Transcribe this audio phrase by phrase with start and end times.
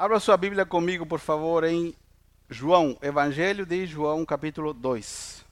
[0.00, 1.92] Abra sua Bíblia comigo, por favor, em
[2.48, 5.44] João, Evangelho de João, capítulo 2.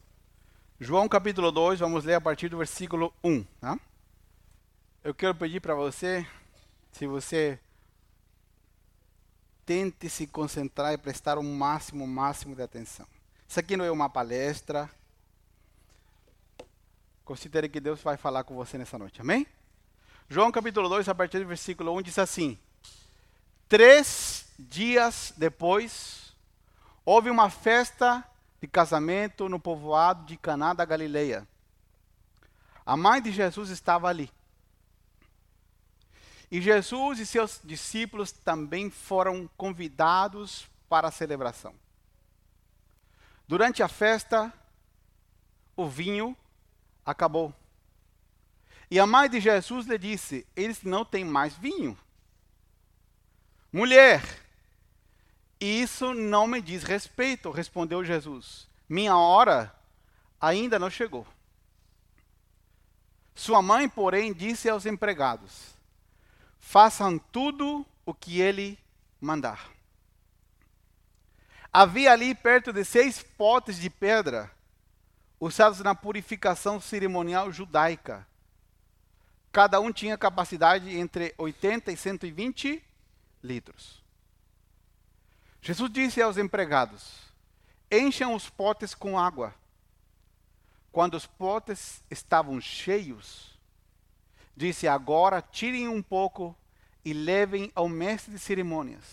[0.79, 3.43] João, capítulo 2, vamos ler a partir do versículo 1.
[3.61, 3.77] Tá?
[5.03, 6.25] Eu quero pedir para você,
[6.93, 7.59] se você
[9.65, 13.09] tente se concentrar e prestar o máximo, máximo de atenção.
[13.49, 14.89] Isso aqui não é uma palestra.
[17.25, 19.45] Considere que Deus vai falar com você nessa noite, amém?
[20.29, 22.57] João capítulo 2, a partir do versículo 1, diz assim:
[23.69, 26.35] Três dias depois,
[27.05, 28.25] houve uma festa
[28.61, 31.47] de casamento no povoado de Caná da Galileia.
[32.85, 34.31] A mãe de Jesus estava ali.
[36.49, 41.75] E Jesus e seus discípulos também foram convidados para a celebração.
[43.49, 44.53] Durante a festa,
[45.77, 46.37] o vinho
[47.05, 47.53] acabou.
[48.89, 51.99] E a mãe de Jesus lhe disse: Eles não têm mais vinho.
[53.77, 54.23] Mulher,
[55.61, 58.67] isso não me diz respeito, respondeu Jesus.
[58.89, 59.71] Minha hora
[60.41, 61.27] ainda não chegou.
[63.35, 65.75] Sua mãe, porém, disse aos empregados:
[66.59, 68.79] Façam tudo o que ele
[69.21, 69.69] mandar.
[71.71, 74.51] Havia ali perto de seis potes de pedra
[75.39, 78.27] usados na purificação cerimonial judaica.
[79.53, 82.86] Cada um tinha capacidade entre 80 e 120
[83.47, 84.03] litros.
[85.63, 87.27] Jesus disse aos empregados:
[87.91, 89.55] Encham os potes com água.
[90.93, 93.59] Quando os potes estavam cheios,
[94.57, 96.57] disse: Agora tirem um pouco
[97.05, 99.05] e levem ao mestre de cerimônias.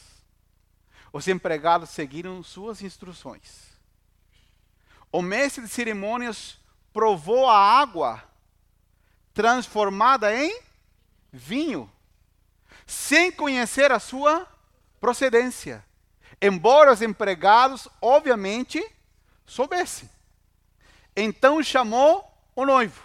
[1.11, 3.73] Os empregados seguiram suas instruções.
[5.11, 6.59] O mestre de cerimônias
[6.91, 8.23] provou a água
[9.33, 10.59] transformada em
[11.31, 11.91] vinho
[12.85, 14.47] sem conhecer a sua
[14.99, 15.83] procedência.
[16.41, 18.83] Embora os empregados, obviamente,
[19.45, 20.09] soubessem.
[21.15, 23.01] Então chamou o noivo.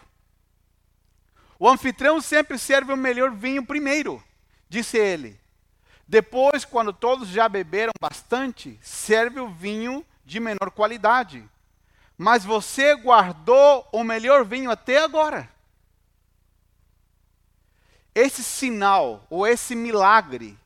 [1.58, 4.22] O anfitrião sempre serve o melhor vinho primeiro,
[4.68, 5.38] disse ele.
[6.06, 11.44] Depois, quando todos já beberam bastante, serve o vinho de menor qualidade.
[12.16, 15.50] Mas você guardou o melhor vinho até agora.
[18.20, 20.58] Esse sinal, ou esse milagre,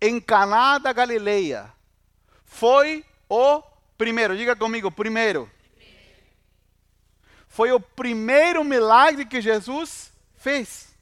[0.00, 1.68] em Caná da Galileia,
[2.44, 3.60] foi o
[3.98, 4.36] primeiro.
[4.36, 5.50] Diga comigo, primeiro.
[7.48, 10.94] Foi o primeiro milagre que Jesus fez.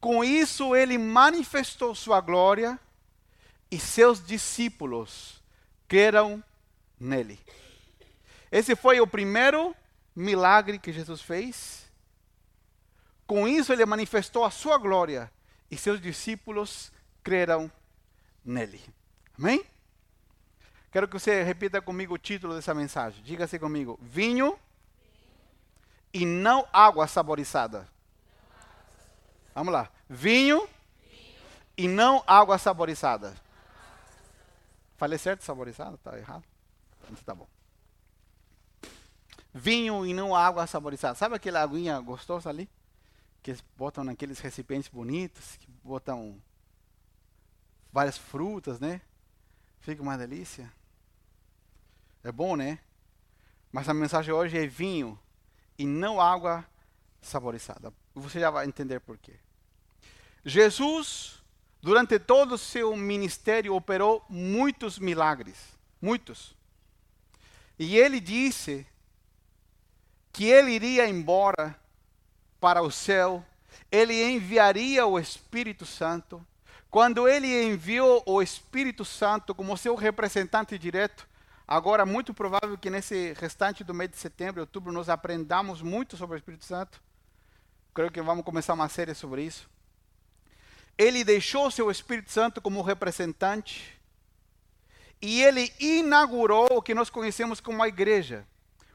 [0.00, 2.76] Com isso, ele manifestou sua glória
[3.70, 5.40] e seus discípulos
[5.86, 6.42] creram
[6.98, 7.38] nele.
[8.50, 9.76] Esse foi o primeiro
[10.12, 11.85] milagre que Jesus fez.
[13.26, 15.30] Com isso, ele manifestou a sua glória
[15.70, 16.92] e seus discípulos
[17.22, 17.70] creram
[18.44, 18.80] nele.
[19.38, 19.64] Amém?
[20.92, 23.22] Quero que você repita comigo o título dessa mensagem.
[23.22, 24.58] Diga-se comigo: vinho
[26.12, 27.88] e não água saborizada.
[29.54, 29.90] Vamos lá.
[30.08, 30.68] Vinho,
[31.76, 33.34] e não água saborizada.
[34.96, 35.96] Falei certo saborizada?
[35.96, 36.44] Está errado?
[37.04, 37.46] Então tá bom.
[39.52, 41.14] Vinho e não água saborizada.
[41.14, 42.68] Sabe aquela aguinha gostosa ali?
[43.46, 46.42] Que eles botam naqueles recipientes bonitos, que botam
[47.92, 49.00] várias frutas, né?
[49.78, 50.72] Fica uma delícia.
[52.24, 52.80] É bom, né?
[53.70, 55.16] Mas a mensagem hoje é vinho
[55.78, 56.66] e não água
[57.20, 57.94] saborizada.
[58.16, 59.38] Você já vai entender por quê.
[60.44, 61.40] Jesus,
[61.80, 65.56] durante todo o seu ministério, operou muitos milagres.
[66.02, 66.56] Muitos.
[67.78, 68.84] E ele disse
[70.32, 71.80] que ele iria embora
[72.66, 73.44] para o céu,
[73.92, 76.44] ele enviaria o Espírito Santo.
[76.90, 81.28] Quando ele enviou o Espírito Santo como seu representante direto,
[81.64, 86.16] agora é muito provável que nesse restante do mês de setembro, outubro, nós aprendamos muito
[86.16, 87.00] sobre o Espírito Santo.
[87.94, 89.70] Creio que vamos começar uma série sobre isso.
[90.98, 93.96] Ele deixou seu Espírito Santo como representante
[95.22, 98.44] e ele inaugurou o que nós conhecemos como a igreja,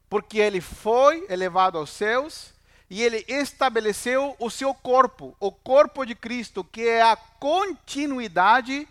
[0.10, 2.54] porque ele foi elevado aos céus
[2.92, 8.86] e ele estabeleceu o seu corpo, o corpo de Cristo, que é a continuidade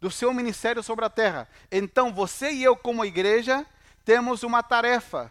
[0.00, 1.46] do seu ministério sobre a terra.
[1.70, 3.66] Então, você e eu, como igreja,
[4.06, 5.30] temos uma tarefa.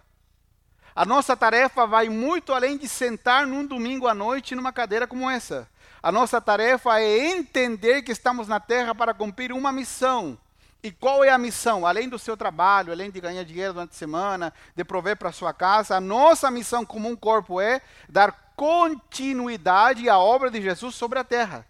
[0.96, 5.28] A nossa tarefa vai muito além de sentar num domingo à noite numa cadeira como
[5.28, 5.68] essa.
[6.04, 10.38] A nossa tarefa é entender que estamos na terra para cumprir uma missão.
[10.84, 11.86] E qual é a missão?
[11.86, 15.54] Além do seu trabalho, além de ganhar dinheiro durante a semana, de prover para sua
[15.54, 21.20] casa, a nossa missão como um corpo é dar continuidade à obra de Jesus sobre
[21.20, 21.68] a terra.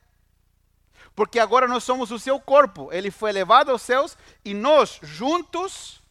[1.13, 2.91] Porque agora nós somos o seu corpo.
[2.91, 6.01] Ele foi elevado aos céus e nós, juntos,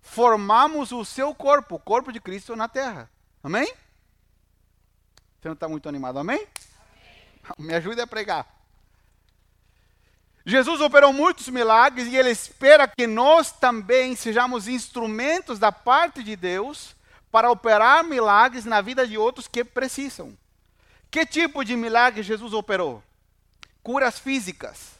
[0.00, 3.08] formamos o seu corpo, o corpo de Cristo na terra.
[3.42, 3.72] Amém?
[5.40, 6.46] Você não está muito animado, amém?
[7.44, 7.66] amém?
[7.68, 8.46] Me ajude a pregar.
[10.44, 16.34] Jesus operou muitos milagres e ele espera que nós também sejamos instrumentos da parte de
[16.34, 16.96] Deus
[17.30, 20.36] para operar milagres na vida de outros que precisam.
[21.10, 23.02] Que tipo de milagre Jesus operou?
[23.82, 24.92] Curas físicas.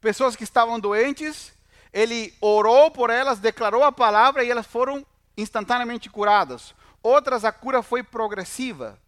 [0.00, 1.52] Pessoas que estavam doentes,
[1.92, 5.04] ele orou por elas, declarou a palavra e elas foram
[5.36, 6.74] instantaneamente curadas.
[7.02, 8.98] Outras, a cura foi progressiva.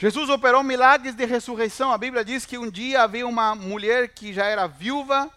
[0.00, 1.92] Jesus operou milagres de ressurreição.
[1.92, 5.30] A Bíblia diz que um dia havia uma mulher que já era viúva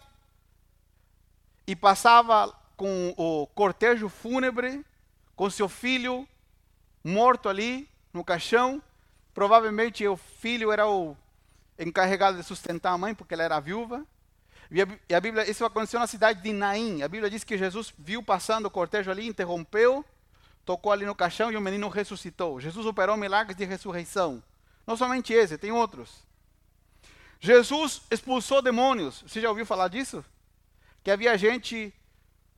[1.66, 4.82] e passava com o cortejo fúnebre,
[5.36, 6.26] com seu filho
[7.04, 8.82] morto ali no caixão.
[9.34, 11.14] Provavelmente o filho era o
[11.78, 14.02] encarregado de sustentar a mãe, porque ela era viúva.
[14.70, 14.80] E
[15.14, 17.02] a, Bíblia, isso aconteceu na cidade de Naim.
[17.02, 20.02] A Bíblia diz que Jesus viu passando o cortejo ali, interrompeu,
[20.64, 22.58] tocou ali no caixão e o menino ressuscitou.
[22.62, 24.42] Jesus operou milagres de ressurreição.
[24.86, 26.24] Não somente esse, tem outros.
[27.40, 29.22] Jesus expulsou demônios.
[29.26, 30.24] Você já ouviu falar disso?
[31.02, 31.92] Que havia gente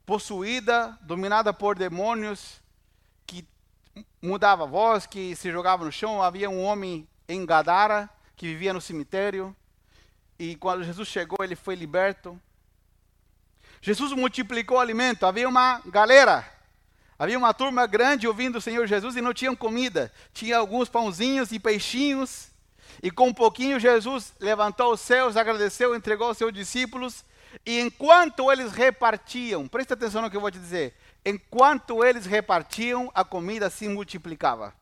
[0.05, 2.61] possuída, dominada por demônios,
[3.27, 3.47] que
[4.23, 6.23] mudava a voz, que se jogava no chão.
[6.23, 9.55] Havia um homem em Gadara que vivia no cemitério.
[10.39, 12.41] E quando Jesus chegou, ele foi liberto.
[13.81, 15.27] Jesus multiplicou alimento.
[15.27, 16.56] Havia uma galera
[17.19, 20.13] Havia uma turma grande ouvindo o Senhor Jesus e não tinham comida.
[20.35, 22.49] Tinha alguns pãozinhos e peixinhos.
[23.03, 27.25] E com um pouquinho Jesus levantou os céus, agradeceu, entregou aos seus discípulos.
[27.65, 30.95] E enquanto eles repartiam, presta atenção no que eu vou te dizer.
[31.25, 34.75] Enquanto eles repartiam, a comida se multiplicava.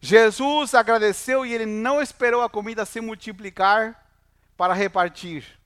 [0.00, 4.06] Jesus agradeceu e ele não esperou a comida se multiplicar
[4.56, 5.57] para repartir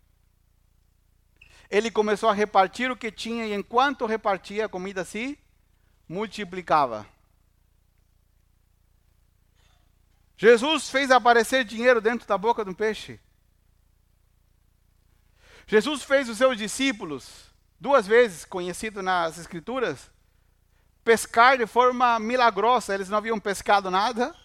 [1.72, 5.38] ele começou a repartir o que tinha e enquanto repartia a comida se
[6.06, 7.06] multiplicava.
[10.36, 13.18] Jesus fez aparecer dinheiro dentro da boca de um peixe.
[15.66, 17.46] Jesus fez os seus discípulos,
[17.80, 20.10] duas vezes conhecido nas Escrituras,
[21.02, 22.92] pescar de forma milagrosa.
[22.92, 24.36] Eles não haviam pescado nada.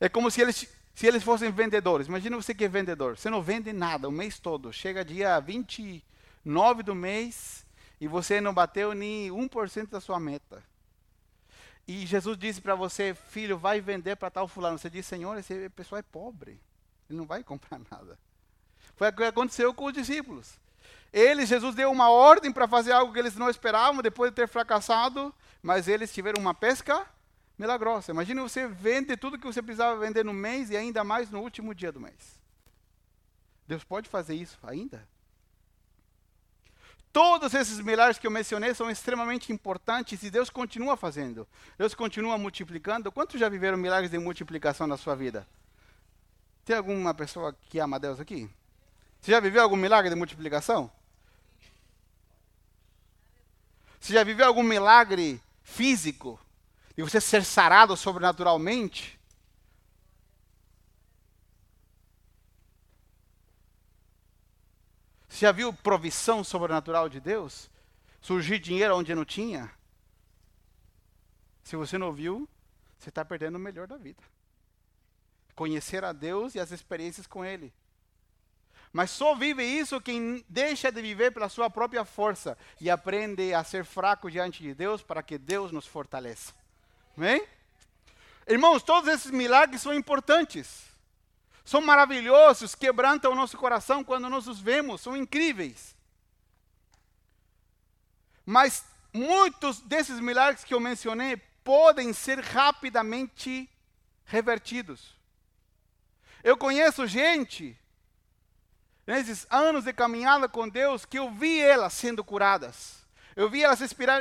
[0.00, 0.68] É como se eles
[0.98, 4.40] se eles fossem vendedores, imagina você que é vendedor, você não vende nada o mês
[4.40, 7.64] todo, chega dia 29 do mês
[8.00, 10.60] e você não bateu nem 1% da sua meta.
[11.86, 14.76] E Jesus disse para você, filho, vai vender para tal fulano.
[14.76, 16.60] Você diz, Senhor, esse pessoal é pobre,
[17.08, 18.18] ele não vai comprar nada.
[18.96, 20.58] Foi o que aconteceu com os discípulos.
[21.12, 24.48] Eles, Jesus deu uma ordem para fazer algo que eles não esperavam, depois de ter
[24.48, 27.06] fracassado, mas eles tiveram uma pesca
[27.58, 28.12] milagrosa.
[28.12, 31.74] Imagina você vende tudo que você precisava vender no mês e ainda mais no último
[31.74, 32.38] dia do mês.
[33.66, 35.06] Deus pode fazer isso ainda?
[37.12, 41.48] Todos esses milagres que eu mencionei são extremamente importantes e Deus continua fazendo.
[41.76, 43.10] Deus continua multiplicando.
[43.10, 45.46] Quantos já viveram milagres de multiplicação na sua vida?
[46.64, 48.48] Tem alguma pessoa que ama Deus aqui?
[49.20, 50.90] Você já viveu algum milagre de multiplicação?
[53.98, 56.38] Você já viveu algum milagre físico?
[56.98, 59.16] E você ser sarado sobrenaturalmente,
[65.28, 67.70] Você já viu provisão sobrenatural de Deus?
[68.20, 69.70] Surgir dinheiro onde não tinha?
[71.62, 72.48] Se você não viu,
[72.98, 74.20] você está perdendo o melhor da vida.
[75.54, 77.72] Conhecer a Deus e as experiências com Ele.
[78.92, 83.62] Mas só vive isso quem deixa de viver pela sua própria força e aprende a
[83.62, 86.52] ser fraco diante de Deus para que Deus nos fortaleça.
[87.18, 87.44] Amém?
[88.46, 90.84] Irmãos, todos esses milagres são importantes.
[91.64, 95.96] São maravilhosos, quebrantam o nosso coração quando nós os vemos, são incríveis.
[98.46, 103.68] Mas muitos desses milagres que eu mencionei podem ser rapidamente
[104.24, 105.12] revertidos.
[106.44, 107.76] Eu conheço gente,
[109.04, 113.04] nesses anos de caminhada com Deus, que eu vi elas sendo curadas.
[113.34, 113.80] Eu vi elas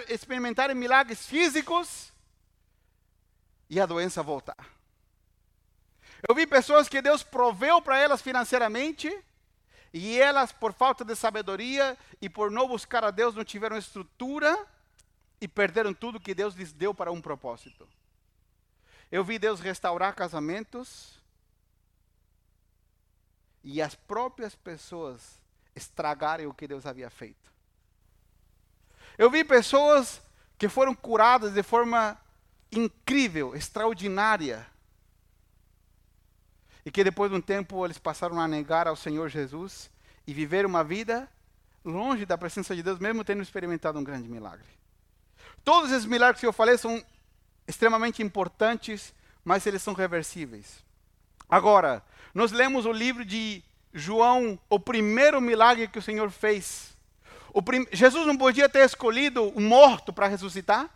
[0.10, 2.17] experimentarem milagres físicos
[3.70, 4.58] e a doença voltar.
[6.28, 9.12] Eu vi pessoas que Deus proveu para elas financeiramente
[9.94, 14.68] e elas, por falta de sabedoria e por não buscar a Deus, não tiveram estrutura
[15.40, 17.88] e perderam tudo que Deus lhes deu para um propósito.
[19.12, 21.22] Eu vi Deus restaurar casamentos
[23.64, 25.42] e as próprias pessoas
[25.76, 27.52] estragarem o que Deus havia feito.
[29.18, 30.22] Eu vi pessoas
[30.58, 32.20] que foram curadas de forma
[32.72, 34.66] incrível, extraordinária.
[36.86, 39.92] e que depois de um tempo eles passaram a negar ao Senhor Jesus
[40.26, 41.30] e viver uma vida
[41.84, 44.66] longe da presença de Deus, mesmo tendo experimentado um grande milagre.
[45.66, 47.04] Todos esses milagres que eu falei são
[47.68, 50.82] extremamente importantes, mas eles são reversíveis.
[51.50, 52.02] Agora,
[52.34, 53.62] nós lemos o livro de
[53.94, 56.96] João, o primeiro milagre que o Senhor fez.
[57.52, 57.86] O prim...
[57.92, 60.90] Jesus não podia ter escolhido um morto para ressuscitar?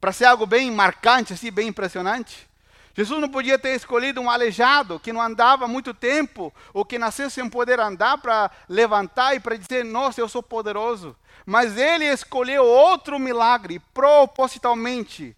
[0.00, 2.48] Para ser algo bem marcante, assim, bem impressionante?
[2.94, 7.30] Jesus não podia ter escolhido um aleijado que não andava muito tempo, ou que nasceu
[7.30, 11.16] sem poder andar, para levantar e para dizer: Nossa, eu sou poderoso.
[11.46, 15.36] Mas ele escolheu outro milagre, propositalmente.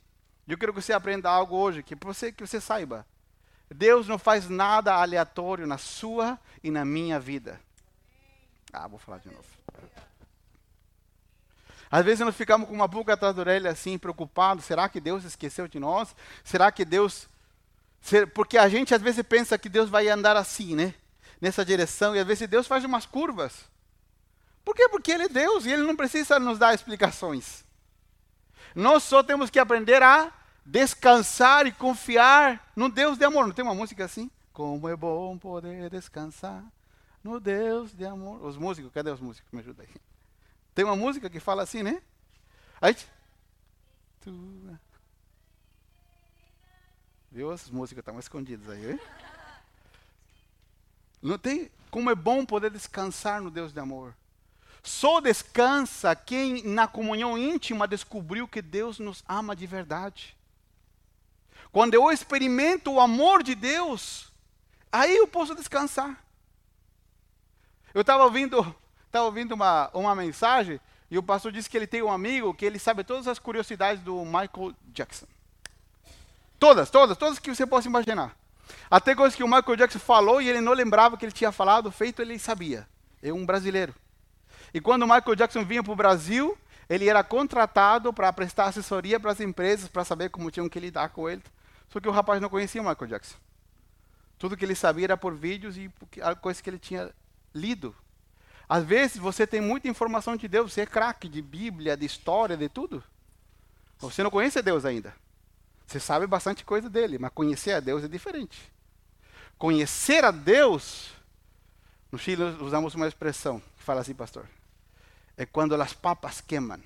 [0.49, 3.07] Eu quero que você aprenda algo hoje, que você, que você saiba.
[3.71, 7.61] Deus não faz nada aleatório na sua e na minha vida.
[8.73, 9.45] Ah, vou falar de novo.
[11.91, 14.65] Às vezes nós ficamos com uma boca atrás da orelha assim, preocupados.
[14.65, 16.15] Será que Deus esqueceu de nós?
[16.45, 17.29] Será que Deus.
[18.33, 20.95] Porque a gente às vezes pensa que Deus vai andar assim, né?
[21.41, 23.65] Nessa direção, e às vezes Deus faz umas curvas.
[24.65, 24.89] Por quê?
[24.89, 27.65] Porque Ele é Deus e Ele não precisa nos dar explicações.
[28.75, 30.33] Nós só temos que aprender a
[30.65, 33.47] descansar e confiar no Deus de amor.
[33.47, 34.31] Não tem uma música assim?
[34.53, 36.63] Como é bom poder descansar
[37.25, 38.45] no Deus de amor.
[38.45, 39.51] Os músicos, cadê os músicos?
[39.51, 40.10] Me ajuda aí.
[40.75, 42.03] Tem uma música que fala assim, né?
[42.81, 42.97] Aí,
[44.21, 44.79] tu...
[47.31, 47.51] Viu?
[47.51, 48.93] As músicas estão escondidas aí.
[48.93, 49.01] Hein?
[51.23, 54.15] Não tem como é bom poder descansar no Deus de amor.
[54.83, 60.37] Só descansa quem na comunhão íntima descobriu que Deus nos ama de verdade.
[61.71, 64.33] Quando eu experimento o amor de Deus,
[64.91, 66.25] aí eu posso descansar.
[67.93, 68.75] Eu estava ouvindo,
[69.11, 72.65] tava ouvindo uma, uma mensagem e o pastor disse que ele tem um amigo que
[72.65, 75.27] ele sabe todas as curiosidades do Michael Jackson.
[76.59, 78.37] Todas, todas, todas que você possa imaginar.
[78.91, 81.91] Até coisas que o Michael Jackson falou e ele não lembrava que ele tinha falado,
[81.91, 82.87] feito, ele sabia.
[83.23, 83.95] É um brasileiro.
[84.73, 86.57] E quando o Michael Jackson vinha para o Brasil,
[86.89, 91.09] ele era contratado para prestar assessoria para as empresas, para saber como tinham que lidar
[91.09, 91.43] com ele.
[91.89, 93.37] Só que o rapaz não conhecia o Michael Jackson.
[94.39, 95.91] Tudo que ele sabia era por vídeos e
[96.41, 97.11] coisas que ele tinha
[97.55, 97.95] lido.
[98.71, 102.57] Às vezes você tem muita informação de Deus, você é craque de Bíblia, de história,
[102.57, 103.03] de tudo.
[103.99, 105.13] Você não conhece Deus ainda.
[105.85, 108.73] Você sabe bastante coisa dele, mas conhecer a Deus é diferente.
[109.59, 111.11] Conhecer a Deus,
[112.13, 114.47] no Chile usamos uma expressão que fala assim, pastor.
[115.37, 116.81] É quando as papas queimam.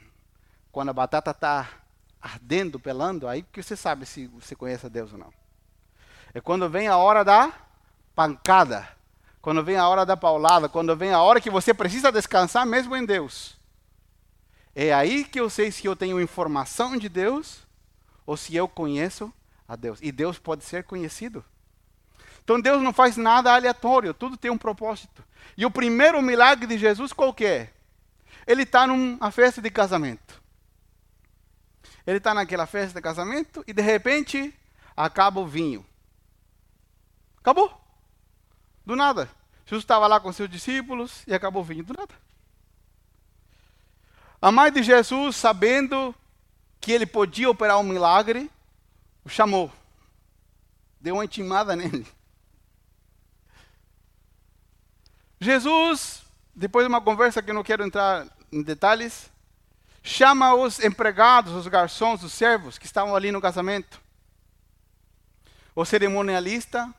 [0.72, 1.68] Quando a batata está
[2.18, 5.34] ardendo, pelando, aí que você sabe se você conhece a Deus ou não.
[6.32, 7.52] É quando vem a hora da
[8.14, 8.88] pancada,
[9.44, 12.96] quando vem a hora da paulada, quando vem a hora que você precisa descansar mesmo
[12.96, 13.58] em Deus.
[14.74, 17.58] É aí que eu sei se eu tenho informação de Deus
[18.24, 19.30] ou se eu conheço
[19.68, 19.98] a Deus.
[20.00, 21.44] E Deus pode ser conhecido.
[22.42, 25.22] Então Deus não faz nada aleatório, tudo tem um propósito.
[25.58, 27.68] E o primeiro milagre de Jesus qual é?
[28.46, 30.42] Ele está numa festa de casamento.
[32.06, 34.54] Ele está naquela festa de casamento e de repente
[34.96, 35.84] acaba o vinho.
[37.40, 37.83] Acabou.
[38.84, 39.28] Do nada.
[39.66, 41.84] Jesus estava lá com seus discípulos e acabou o vinho.
[41.84, 42.14] Do nada.
[44.40, 46.14] A mãe de Jesus, sabendo
[46.80, 48.50] que ele podia operar um milagre,
[49.24, 49.72] o chamou.
[51.00, 52.06] Deu uma intimada nele.
[55.40, 56.22] Jesus,
[56.54, 59.30] depois de uma conversa que eu não quero entrar em detalhes,
[60.02, 64.00] chama os empregados, os garçons, os servos que estavam ali no casamento.
[65.74, 66.94] O cerimonialista,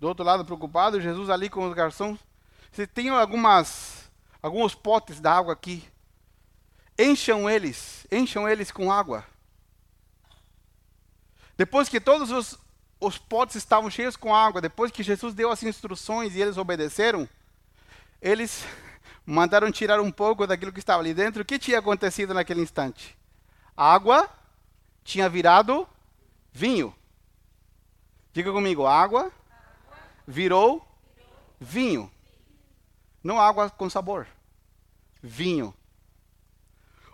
[0.00, 2.18] do outro lado preocupado, Jesus ali com os garçons.
[2.72, 4.10] Você tem algumas,
[4.42, 5.84] alguns potes d'água aqui.
[6.98, 9.24] Encham eles, encham eles com água.
[11.56, 12.58] Depois que todos os,
[12.98, 17.28] os potes estavam cheios com água, depois que Jesus deu as instruções e eles obedeceram,
[18.22, 18.64] eles
[19.26, 21.42] mandaram tirar um pouco daquilo que estava ali dentro.
[21.42, 23.18] O que tinha acontecido naquele instante?
[23.76, 24.30] A água
[25.04, 25.86] tinha virado
[26.52, 26.94] vinho.
[28.32, 29.30] Diga comigo, água
[30.30, 30.86] virou
[31.58, 32.10] vinho.
[33.22, 34.26] Não água com sabor,
[35.22, 35.74] vinho.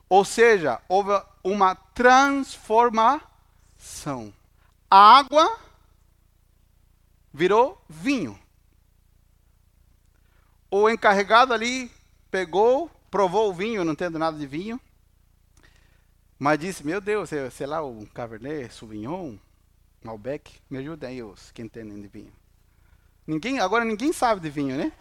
[0.09, 4.33] Ou seja, houve uma transformação.
[4.89, 5.59] A água
[7.33, 8.39] virou vinho.
[10.71, 11.91] O encarregado ali
[12.31, 14.81] pegou, provou o vinho, não entendo nada de vinho,
[16.39, 19.37] mas disse, meu Deus, sei lá, um Cabernet Sauvignon,
[20.03, 22.33] Malbec, me ajuda aí os que entendem de vinho.
[23.27, 24.93] Ninguém, agora ninguém sabe de vinho, né?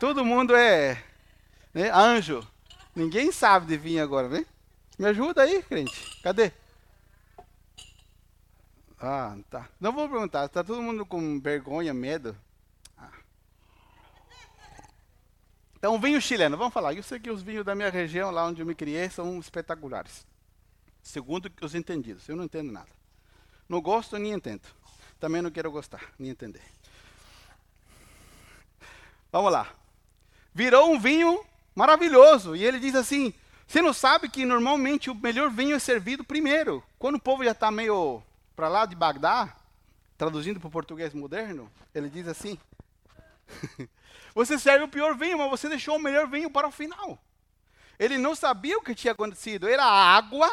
[0.00, 1.02] Todo mundo é
[1.72, 2.46] né, anjo.
[2.94, 4.44] Ninguém sabe de vinho agora, né?
[4.98, 6.20] Me ajuda aí, crente.
[6.22, 6.52] Cadê?
[9.00, 9.68] Ah, tá.
[9.80, 10.44] Não vou perguntar.
[10.44, 12.36] Está todo mundo com vergonha, medo?
[12.96, 13.10] Ah.
[15.76, 16.56] Então, vinho chileno.
[16.56, 16.94] Vamos falar.
[16.94, 20.26] Eu sei que os vinhos da minha região, lá onde eu me criei, são espetaculares.
[21.02, 22.28] Segundo os entendidos.
[22.28, 22.90] Eu não entendo nada.
[23.68, 24.68] Não gosto nem entendo.
[25.22, 26.64] Também não quero gostar, nem entender.
[29.30, 29.72] Vamos lá.
[30.52, 32.56] Virou um vinho maravilhoso.
[32.56, 33.32] E ele diz assim:
[33.64, 36.82] Você não sabe que normalmente o melhor vinho é servido primeiro?
[36.98, 38.20] Quando o povo já está meio
[38.56, 39.54] para lá de Bagdá,
[40.18, 42.58] traduzindo para o português moderno, ele diz assim:
[44.34, 47.16] Você serve o pior vinho, mas você deixou o melhor vinho para o final.
[47.96, 49.68] Ele não sabia o que tinha acontecido.
[49.68, 50.50] Era água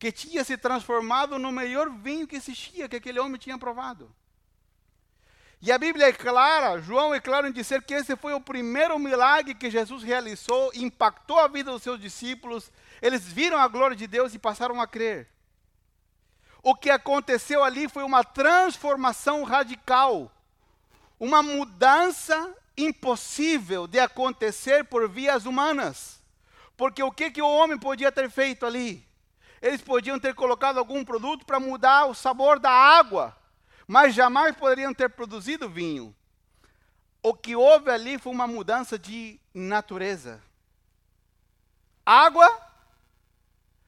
[0.00, 4.10] que tinha se transformado no melhor vinho que existia, que aquele homem tinha provado.
[5.60, 8.98] E a Bíblia é clara, João é claro em dizer que esse foi o primeiro
[8.98, 12.72] milagre que Jesus realizou, impactou a vida dos seus discípulos.
[13.02, 15.28] Eles viram a glória de Deus e passaram a crer.
[16.62, 20.32] O que aconteceu ali foi uma transformação radical,
[21.18, 26.22] uma mudança impossível de acontecer por vias humanas.
[26.74, 29.09] Porque o que, que o homem podia ter feito ali?
[29.60, 33.36] Eles podiam ter colocado algum produto para mudar o sabor da água,
[33.86, 36.14] mas jamais poderiam ter produzido vinho.
[37.22, 40.42] O que houve ali foi uma mudança de natureza.
[42.06, 42.70] Água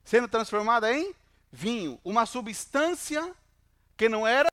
[0.04, 1.14] sendo transformada em
[1.50, 1.98] vinho.
[2.04, 3.34] Uma substância
[3.96, 4.50] que não era,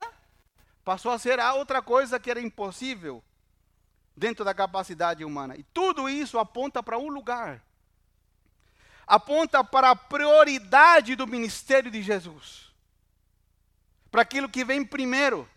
[0.84, 3.24] passou a ser a outra coisa que era impossível
[4.16, 5.56] dentro da capacidade humana.
[5.58, 7.64] E tudo isso aponta para um lugar
[9.10, 12.72] aponta para a prioridade do ministério de Jesus.
[14.12, 15.50] Para aquilo que vem primeiro.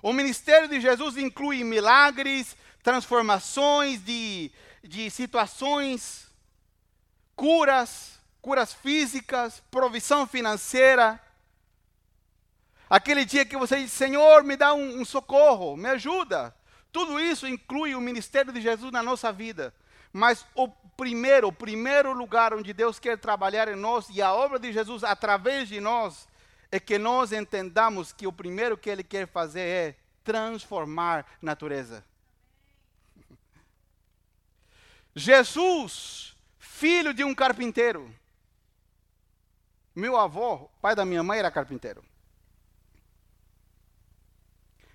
[0.00, 6.30] O ministério de Jesus inclui milagres, transformações de, de situações,
[7.34, 11.20] curas, curas físicas, provisão financeira.
[12.88, 16.54] Aquele dia que você diz, Senhor, me dá um, um socorro, me ajuda.
[16.92, 19.74] Tudo isso inclui o ministério de Jesus na nossa vida.
[20.12, 24.58] Mas o primeiro, o primeiro lugar onde Deus quer trabalhar em nós e a obra
[24.58, 26.28] de Jesus através de nós
[26.70, 32.04] é que nós entendamos que o primeiro que Ele quer fazer é transformar natureza.
[35.14, 38.12] Jesus, filho de um carpinteiro.
[39.94, 42.04] Meu avô, pai da minha mãe, era carpinteiro.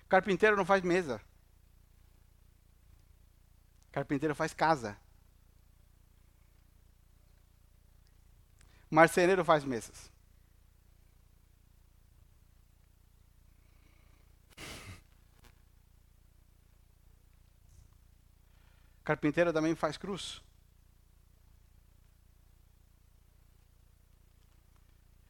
[0.08, 1.20] Carpinteiro não faz mesa.
[3.92, 4.96] Carpinteiro faz casa.
[8.90, 10.10] Marceneiro faz mesas.
[19.04, 20.42] Carpinteiro também faz cruz.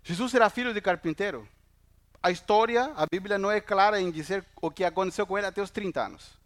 [0.03, 1.49] Jesus era filho de carpinteiro.
[2.23, 5.61] A história, a Bíblia não é clara em dizer o que aconteceu com ele até
[5.61, 6.39] os 30 anos.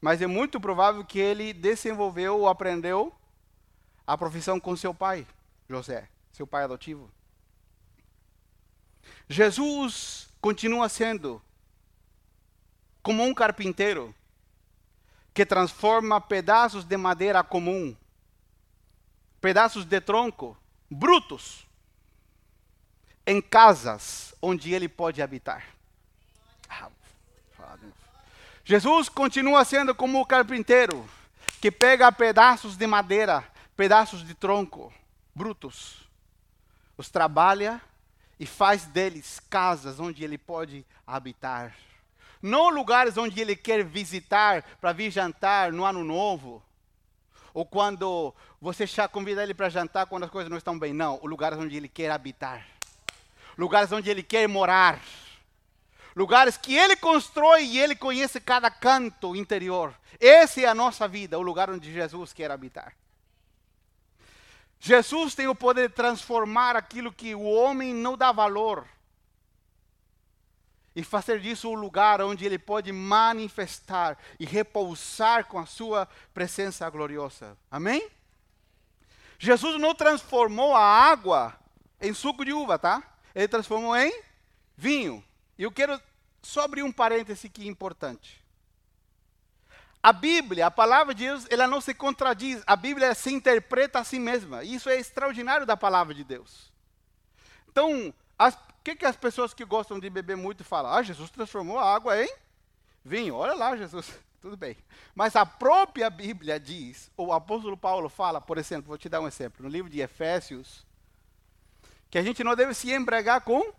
[0.00, 3.14] Mas é muito provável que ele desenvolveu ou aprendeu
[4.06, 5.26] a profissão com seu pai,
[5.68, 7.10] José seu pai adotivo.
[9.28, 11.42] Jesus continua sendo
[13.02, 14.14] como um carpinteiro
[15.34, 17.96] que transforma pedaços de madeira comum,
[19.40, 20.56] pedaços de tronco,
[20.88, 21.66] brutos,
[23.26, 25.66] em casas onde ele pode habitar.
[28.64, 31.08] Jesus continua sendo como o carpinteiro
[31.60, 33.42] que pega pedaços de madeira,
[33.76, 34.92] pedaços de tronco,
[35.34, 36.07] brutos,
[36.98, 37.80] os trabalha
[38.38, 41.74] e faz deles casas onde ele pode habitar.
[42.42, 46.62] Não lugares onde ele quer visitar para vir jantar no ano novo.
[47.54, 50.92] Ou quando você já convida ele para jantar quando as coisas não estão bem.
[50.92, 52.66] Não, lugares onde ele quer habitar.
[53.56, 55.00] Lugares onde ele quer morar.
[56.14, 59.94] Lugares que ele constrói e ele conhece cada canto interior.
[60.20, 62.92] Essa é a nossa vida, o lugar onde Jesus quer habitar.
[64.80, 68.86] Jesus tem o poder de transformar aquilo que o homem não dá valor
[70.94, 76.88] e fazer disso um lugar onde ele pode manifestar e repousar com a sua presença
[76.90, 77.56] gloriosa.
[77.70, 78.08] Amém?
[79.38, 81.56] Jesus não transformou a água
[82.00, 83.02] em suco de uva, tá?
[83.34, 84.12] Ele transformou em
[84.76, 85.24] vinho.
[85.56, 86.00] E eu quero
[86.42, 88.44] só abrir um parêntese aqui importante.
[90.02, 92.62] A Bíblia, a palavra de Deus, ela não se contradiz.
[92.66, 94.62] A Bíblia se interpreta a si mesma.
[94.62, 96.72] Isso é extraordinário da palavra de Deus.
[97.68, 100.92] Então, o que, que as pessoas que gostam de beber muito falam?
[100.92, 102.28] Ah, Jesus transformou a água em
[103.04, 103.34] vinho.
[103.34, 104.12] Olha lá, Jesus.
[104.40, 104.76] Tudo bem.
[105.16, 109.26] Mas a própria Bíblia diz, o apóstolo Paulo fala, por exemplo, vou te dar um
[109.26, 110.86] exemplo, no livro de Efésios,
[112.08, 113.72] que a gente não deve se embriagar com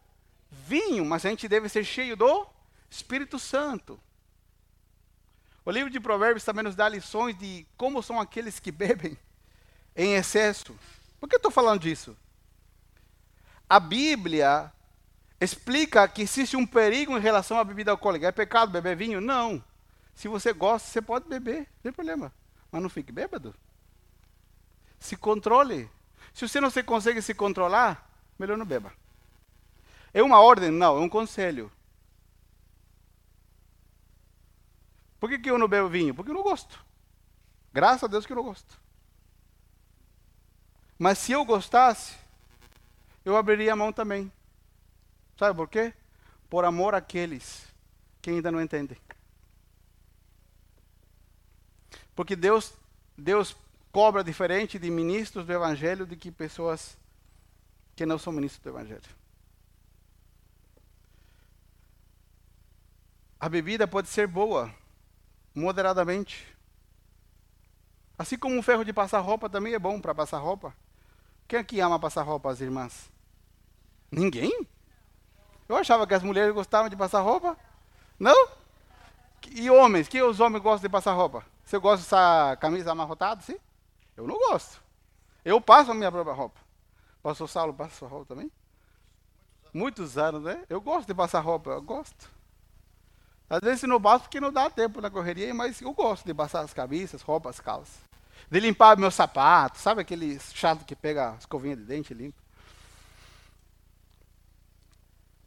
[0.51, 2.45] vinho, mas a gente deve ser cheio do
[2.89, 3.99] Espírito Santo.
[5.69, 9.15] O livro de Provérbios também nos dá lições de como são aqueles que bebem
[9.95, 10.75] em excesso.
[11.19, 12.17] Por que estou falando disso?
[13.69, 14.73] A Bíblia
[15.39, 18.25] explica que existe um perigo em relação à bebida alcoólica.
[18.25, 19.21] É pecado beber vinho?
[19.21, 19.63] Não.
[20.15, 22.33] Se você gosta, você pode beber, não tem problema.
[22.71, 23.53] Mas não fique bêbado.
[24.99, 25.87] Se controle.
[26.33, 28.91] Se você não consegue se controlar, melhor não beba.
[30.15, 30.71] É uma ordem?
[30.71, 31.71] Não, é um conselho.
[35.19, 36.15] Por que, que eu não bebo vinho?
[36.15, 36.83] Porque eu não gosto.
[37.73, 38.79] Graças a Deus que eu não gosto.
[40.97, 42.15] Mas se eu gostasse,
[43.23, 44.31] eu abriria a mão também.
[45.37, 45.93] Sabe por quê?
[46.49, 47.67] Por amor àqueles
[48.21, 48.97] que ainda não entendem.
[52.15, 52.73] Porque Deus,
[53.17, 53.55] Deus
[53.91, 56.97] cobra diferente de ministros do Evangelho do que pessoas
[57.95, 59.19] que não são ministros do Evangelho.
[63.39, 64.69] A bebida pode ser boa,
[65.53, 66.47] moderadamente.
[68.17, 70.75] Assim como o ferro de passar roupa também é bom para passar roupa.
[71.47, 73.09] Quem aqui ama passar roupa, as irmãs?
[74.11, 74.67] Ninguém?
[75.67, 77.57] Eu achava que as mulheres gostavam de passar roupa.
[78.19, 78.49] Não?
[79.51, 80.07] E homens?
[80.07, 81.45] Que os homens gostam de passar roupa?
[81.63, 83.57] Você gosta dessa camisa amarrotada, sim?
[84.17, 84.81] Eu não gosto.
[85.45, 86.59] Eu passo a minha própria roupa.
[87.23, 88.51] Pastor Saulo passa a roupa também?
[89.73, 90.65] Muitos anos, né?
[90.69, 92.29] Eu gosto de passar roupa, eu gosto.
[93.49, 96.61] Às vezes não passo porque não dá tempo na correria, mas eu gosto de passar
[96.61, 97.97] as camisas, roupas, calças.
[98.49, 102.37] De limpar meus sapatos, sabe aquele chato que pega escovinha de dente e limpa?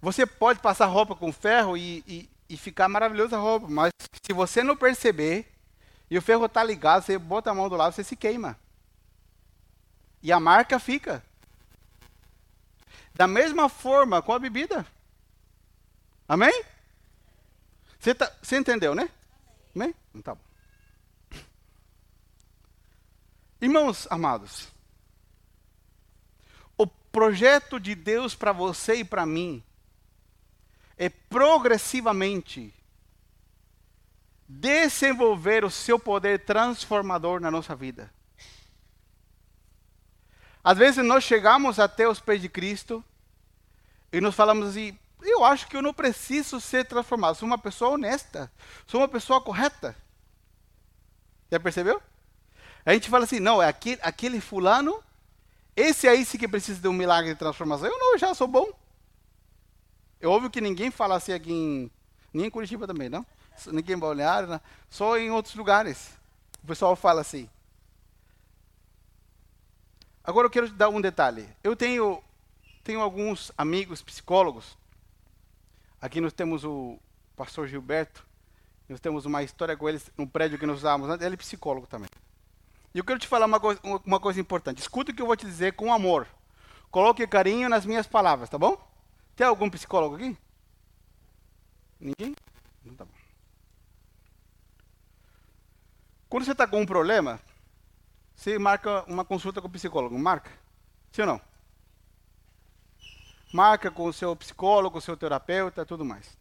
[0.00, 4.32] Você pode passar roupa com ferro e, e, e ficar maravilhosa a roupa, mas se
[4.32, 5.48] você não perceber,
[6.10, 8.58] e o ferro está ligado, você bota a mão do lado, você se queima.
[10.20, 11.24] E a marca fica.
[13.14, 14.84] Da mesma forma com a bebida.
[16.28, 16.64] Amém?
[18.02, 19.08] Você, tá, entendeu, né?
[19.76, 19.94] Amém?
[20.12, 21.40] Então tá bom.
[23.60, 24.72] Irmãos amados,
[26.76, 29.62] o projeto de Deus para você e para mim
[30.98, 32.74] é progressivamente
[34.48, 38.12] desenvolver o seu poder transformador na nossa vida.
[40.64, 43.04] Às vezes nós chegamos até os pés de Cristo
[44.12, 47.92] e nós falamos assim: eu acho que eu não preciso ser transformado, sou uma pessoa
[47.92, 48.50] honesta,
[48.86, 49.96] sou uma pessoa correta.
[51.50, 52.02] Já percebeu?
[52.84, 55.02] A gente fala assim: não, é aquele, aquele fulano,
[55.76, 57.88] esse aí sim que precisa de um milagre de transformação.
[57.88, 58.68] Eu não, eu já sou bom.
[60.20, 61.90] É óbvio que ninguém fala assim aqui em.
[62.32, 63.26] Nem em Curitiba também, não?
[63.66, 64.60] ninguém em Balneário, né?
[64.88, 66.10] só em outros lugares.
[66.62, 67.48] O pessoal fala assim.
[70.24, 71.48] Agora eu quero dar um detalhe.
[71.62, 72.22] Eu tenho,
[72.82, 74.78] tenho alguns amigos psicólogos.
[76.02, 76.98] Aqui nós temos o
[77.36, 78.26] pastor Gilberto.
[78.88, 81.24] Nós temos uma história com eles no prédio que nós usávamos antes.
[81.24, 82.10] Ele é psicólogo também.
[82.92, 84.80] E eu quero te falar uma coisa, uma coisa importante.
[84.80, 86.26] Escuta o que eu vou te dizer com amor.
[86.90, 88.76] Coloque carinho nas minhas palavras, tá bom?
[89.36, 90.36] Tem algum psicólogo aqui?
[92.00, 92.34] Ninguém?
[92.84, 93.12] Não tá bom.
[96.28, 97.38] Quando você está com um problema,
[98.34, 100.18] você marca uma consulta com o psicólogo.
[100.18, 100.50] Marca?
[101.12, 101.51] Sim ou não?
[103.52, 106.36] Marca com o seu psicólogo, o seu terapeuta, tudo mais.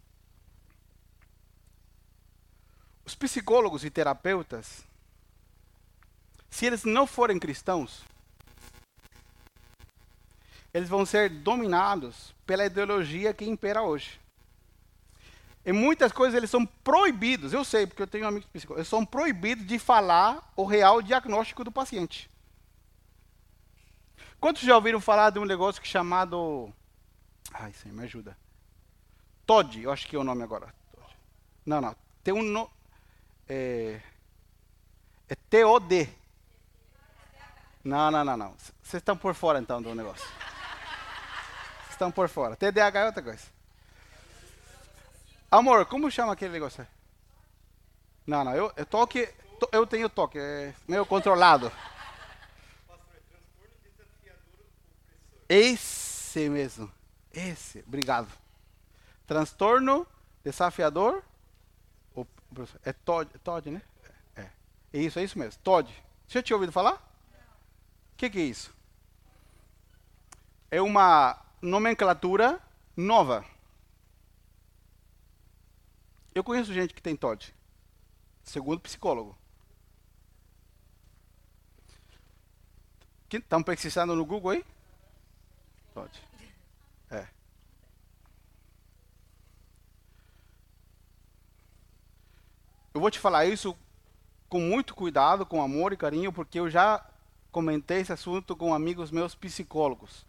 [3.06, 4.86] Os psicólogos e terapeutas,
[6.50, 8.04] se eles não forem cristãos,
[10.74, 14.19] eles vão ser dominados pela ideologia que impera hoje.
[15.65, 19.06] Em muitas coisas eles são proibidos, eu sei, porque eu tenho amigos psicólogos, eles são
[19.06, 22.32] proibidos de falar o real diagnóstico do paciente.
[24.39, 26.74] Quantos já ouviram falar de um negócio é chamado.
[27.54, 28.38] Ai, Senhor, me ajuda.
[29.46, 30.74] TOD, eu acho que é o nome agora.
[31.66, 31.96] Não, não.
[32.24, 32.42] Tem um.
[32.42, 32.70] No...
[33.48, 34.00] É,
[35.28, 36.10] é TOD.
[37.84, 38.56] Não, não, não, não.
[38.82, 40.26] Vocês estão por fora então do negócio.
[41.80, 42.56] Vocês estão por fora.
[42.56, 43.46] TDAH é outra coisa.
[45.50, 46.88] Amor, como chama aquele negócio?
[48.26, 49.28] Não, não, eu, eu toque,
[49.60, 51.72] to, eu tenho toque, é meio controlado.
[55.50, 56.90] Esse mesmo,
[57.34, 58.28] esse, obrigado.
[59.26, 60.06] Transtorno
[60.44, 61.24] desafiador,
[62.84, 63.82] é TOD, TOD né?
[64.36, 64.50] É,
[64.94, 65.91] é isso, é isso mesmo, TOD.
[66.28, 66.94] Você já tinha ouvido falar?
[66.94, 68.74] O que, que é isso?
[70.70, 72.62] É uma nomenclatura
[72.96, 73.46] nova.
[76.34, 77.54] Eu conheço gente que tem TOD,
[78.44, 79.38] segundo psicólogo.
[83.30, 84.65] Estão pesquisando no Google aí?
[85.94, 86.31] TOD.
[92.94, 93.76] Eu vou te falar isso
[94.50, 97.06] com muito cuidado, com amor e carinho, porque eu já
[97.52, 100.26] comentei esse assunto com amigos meus psicólogos,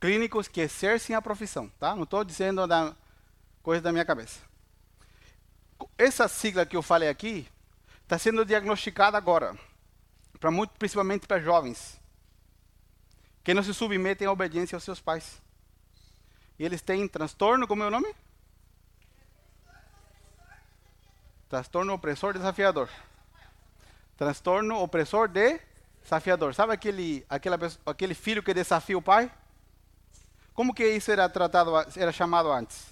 [0.00, 1.94] clínicos que exercem a profissão, tá?
[1.94, 2.94] Não estou dizendo da
[3.62, 4.40] coisa da minha cabeça.
[5.98, 7.46] Essa sigla que eu falei aqui
[8.02, 9.58] está sendo diagnosticada agora,
[10.40, 12.00] para muito, principalmente para jovens,
[13.44, 15.42] que não se submetem à obediência aos seus pais.
[16.58, 18.14] E eles têm transtorno, como é o nome?
[21.48, 22.88] Transtorno opressor desafiador.
[24.16, 26.54] Transtorno opressor desafiador.
[26.54, 29.30] Sabe aquele, aquela, aquele filho que desafia o pai?
[30.54, 32.86] Como que isso era tratado, era chamado antes?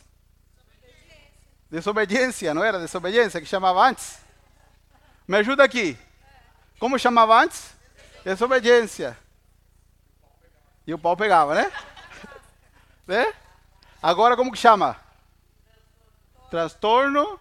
[0.83, 4.19] Desobediência, Desobediência não era desobediência que chamava antes?
[5.27, 5.99] Me ajuda aqui.
[6.79, 7.75] Como chamava antes?
[8.23, 9.19] Desobediência.
[10.87, 11.73] E o pau pegava, né?
[13.09, 13.35] né?
[14.03, 14.97] Agora como que chama?
[16.51, 17.41] Transtorno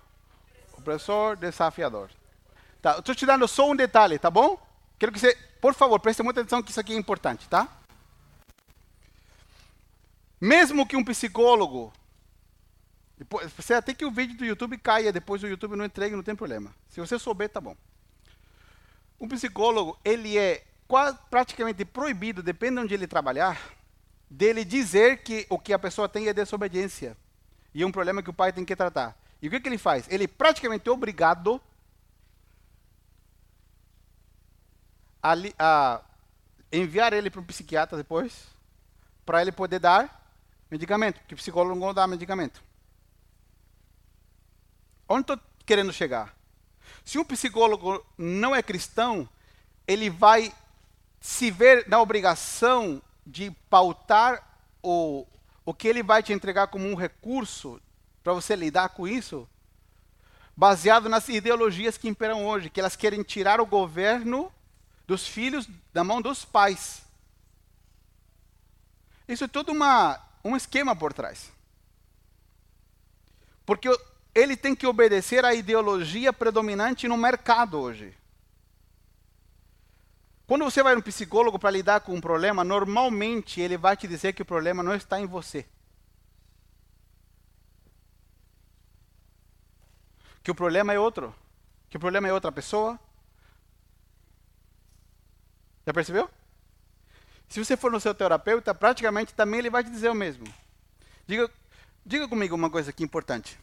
[0.83, 2.11] opressor desafiador.
[2.81, 4.61] Tá, estou te dando só um detalhe, tá bom?
[4.99, 7.67] Quero que você, por favor, preste muita atenção que isso aqui é importante, tá?
[10.39, 11.93] Mesmo que um psicólogo,
[13.17, 16.23] depois, você até que o vídeo do YouTube caia, depois do YouTube não entregue, não
[16.23, 16.75] tem problema.
[16.89, 17.77] Se você souber, tá bom.
[19.19, 23.57] Um psicólogo, ele é quase, praticamente proibido, depende de onde ele trabalhar,
[24.29, 27.15] dele dizer que o que a pessoa tem é desobediência.
[27.73, 29.22] E é um problema que o pai tem que tratar.
[29.43, 30.07] E o que, que ele faz?
[30.09, 31.61] Ele é praticamente obrigado
[35.21, 36.01] a, a
[36.71, 38.47] enviar ele para um psiquiatra depois,
[39.25, 40.33] para ele poder dar
[40.71, 42.63] medicamento, porque o psicólogo não dá medicamento.
[45.09, 46.33] Onde estou querendo chegar?
[47.03, 49.27] Se um psicólogo não é cristão,
[49.85, 50.55] ele vai
[51.19, 54.41] se ver na obrigação de pautar
[54.81, 55.27] o,
[55.65, 57.81] o que ele vai te entregar como um recurso
[58.23, 59.47] para você lidar com isso,
[60.55, 64.51] baseado nas ideologias que imperam hoje, que elas querem tirar o governo
[65.05, 67.01] dos filhos da mão dos pais.
[69.27, 71.51] Isso é todo uma, um esquema por trás.
[73.65, 73.89] Porque
[74.33, 78.15] ele tem que obedecer à ideologia predominante no mercado hoje.
[80.45, 84.33] Quando você vai no psicólogo para lidar com um problema, normalmente ele vai te dizer
[84.33, 85.65] que o problema não está em você.
[90.43, 91.33] Que o problema é outro.
[91.89, 92.99] Que o problema é outra pessoa.
[95.85, 96.29] Já percebeu?
[97.47, 100.45] Se você for no seu terapeuta, praticamente também ele vai te dizer o mesmo.
[101.25, 101.49] Diga,
[102.05, 103.59] diga comigo uma coisa aqui importante.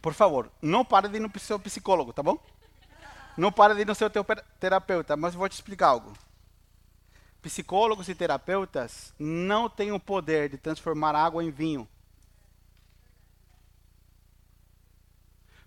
[0.00, 2.38] Por favor, não pare de ir no seu psicólogo, tá bom?
[3.36, 4.10] Não pare de ir no seu
[4.60, 6.12] terapeuta, mas vou te explicar algo.
[7.40, 11.88] Psicólogos e terapeutas não têm o poder de transformar água em vinho.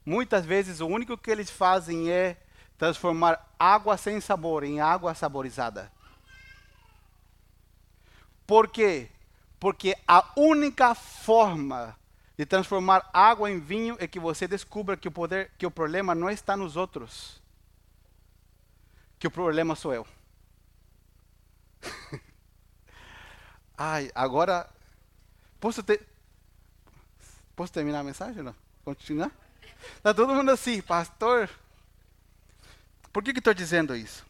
[0.06, 2.38] Muitas vezes o único que eles fazem é
[2.78, 5.92] transformar água sem sabor em água saborizada.
[8.46, 9.10] Por quê?
[9.60, 11.98] Porque a única forma
[12.38, 16.14] de transformar água em vinho é que você descubra que o poder, que o problema
[16.14, 17.42] não está nos outros,
[19.18, 20.06] que o problema sou eu.
[23.78, 24.70] Ai, agora
[25.60, 26.06] posso ter
[27.56, 28.56] posso terminar a mensagem não?
[28.84, 29.32] Continuar?
[30.02, 31.50] Tá todo mundo assim, pastor.
[33.12, 34.26] Por que que estou dizendo isso?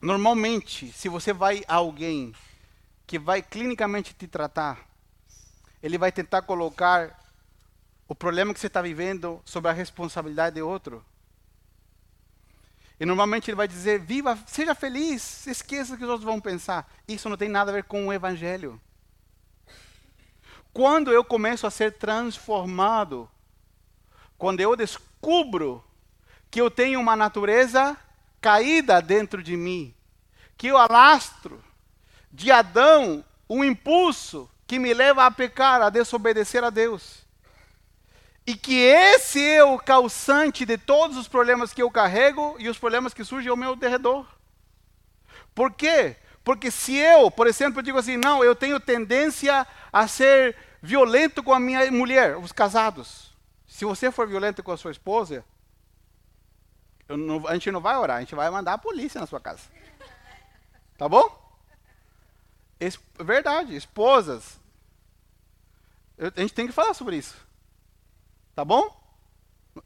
[0.00, 2.34] Normalmente, se você vai a alguém
[3.06, 4.78] que vai clinicamente te tratar,
[5.82, 7.18] ele vai tentar colocar
[8.08, 11.04] o problema que você está vivendo sobre a responsabilidade de outro.
[12.98, 16.90] E normalmente ele vai dizer: viva, seja feliz, esqueça o que os outros vão pensar.
[17.06, 18.80] Isso não tem nada a ver com o evangelho.
[20.72, 23.30] Quando eu começo a ser transformado,
[24.38, 25.84] quando eu descubro
[26.50, 27.96] que eu tenho uma natureza
[28.40, 29.94] caída dentro de mim,
[30.56, 31.62] que eu alastro
[32.30, 37.24] de Adão um impulso que me leva a pecar, a desobedecer a Deus.
[38.46, 42.78] E que esse é o causante de todos os problemas que eu carrego e os
[42.78, 44.26] problemas que surgem ao meu derredor.
[45.54, 46.16] Por quê?
[46.42, 51.54] Porque se eu, por exemplo, digo assim, não, eu tenho tendência a ser violento com
[51.54, 53.23] a minha mulher, os casados.
[53.74, 55.44] Se você for violento com a sua esposa,
[57.08, 59.62] não, a gente não vai orar, a gente vai mandar a polícia na sua casa.
[60.96, 61.58] Tá bom?
[62.78, 64.60] Es, verdade, esposas.
[66.16, 67.36] Eu, a gente tem que falar sobre isso.
[68.54, 68.96] Tá bom?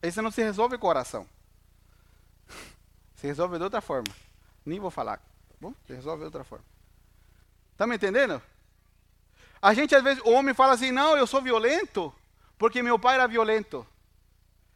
[0.02, 1.26] Esse não se resolve com oração.
[3.16, 4.14] Se resolve de outra forma.
[4.66, 5.16] Nem vou falar.
[5.16, 5.72] Tá bom?
[5.86, 6.64] Se resolve de outra forma.
[7.74, 8.42] Tá me entendendo?
[9.62, 12.14] A gente, às vezes, o homem fala assim: não, eu sou violento
[12.58, 13.86] porque meu pai era violento.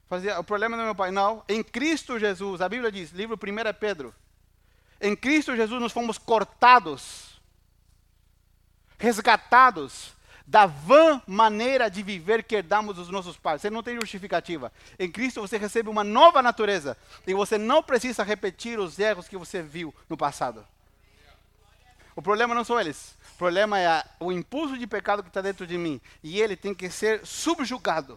[0.08, 1.10] Fazia, o problema não é meu pai.
[1.10, 1.42] Não.
[1.48, 4.14] Em Cristo Jesus, a Bíblia diz, livro 1 é Pedro.
[5.00, 7.40] Em Cristo Jesus nós fomos cortados,
[8.98, 10.14] resgatados
[10.46, 13.62] da vã maneira de viver que herdamos dos nossos pais.
[13.62, 14.72] Você não tem justificativa.
[14.98, 19.36] Em Cristo você recebe uma nova natureza e você não precisa repetir os erros que
[19.36, 20.64] você viu no passado.
[22.14, 23.16] O problema não são eles.
[23.42, 26.00] Problema é o impulso de pecado que está dentro de mim.
[26.22, 28.16] E ele tem que ser subjugado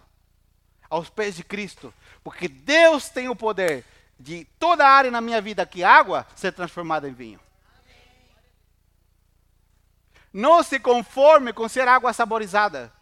[0.87, 1.91] aos pés de Cristo.
[2.23, 3.83] Porque Deus tem o poder
[4.19, 7.39] de toda a área na minha vida que água ser transformada em vinho.
[10.31, 12.93] Não se conforme com ser água saborizada.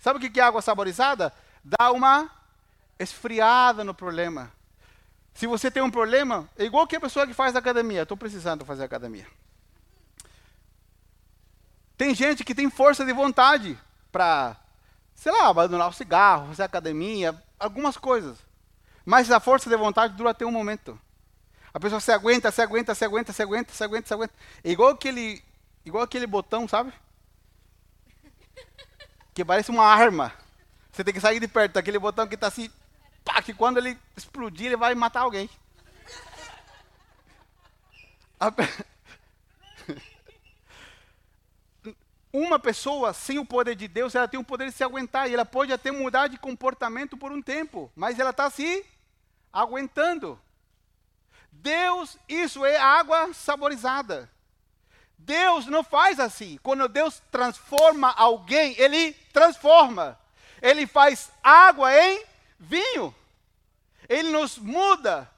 [0.00, 1.32] Sabe o que é água saborizada?
[1.62, 2.28] Dá uma
[2.98, 4.52] esfriada no problema.
[5.32, 8.02] Se você tem um problema, é igual que a pessoa que faz academia.
[8.02, 9.28] Estou precisando fazer academia.
[12.02, 13.78] Tem gente que tem força de vontade
[14.10, 14.56] para
[15.14, 18.36] sei lá, abandonar o cigarro, fazer academia, algumas coisas.
[19.04, 20.98] Mas a força de vontade dura até um momento.
[21.72, 24.34] A pessoa se aguenta, se aguenta, se aguenta, se aguenta, se aguenta, se aguenta.
[24.64, 25.40] É igual aquele,
[25.84, 26.92] igual aquele botão, sabe?
[29.32, 30.32] Que parece uma arma.
[30.90, 32.68] Você tem que sair de perto daquele botão que está assim,
[33.24, 35.48] pá, que quando ele explodir, ele vai matar alguém.
[38.40, 38.50] A,
[42.32, 45.34] uma pessoa sem o poder de Deus, ela tem o poder de se aguentar e
[45.34, 48.84] ela pode até mudar de comportamento por um tempo, mas ela está se
[49.52, 50.40] aguentando.
[51.50, 54.30] Deus, isso é água saborizada.
[55.18, 56.58] Deus não faz assim.
[56.62, 60.18] Quando Deus transforma alguém, Ele transforma.
[60.60, 62.24] Ele faz água em
[62.58, 63.14] vinho.
[64.08, 65.30] Ele nos muda.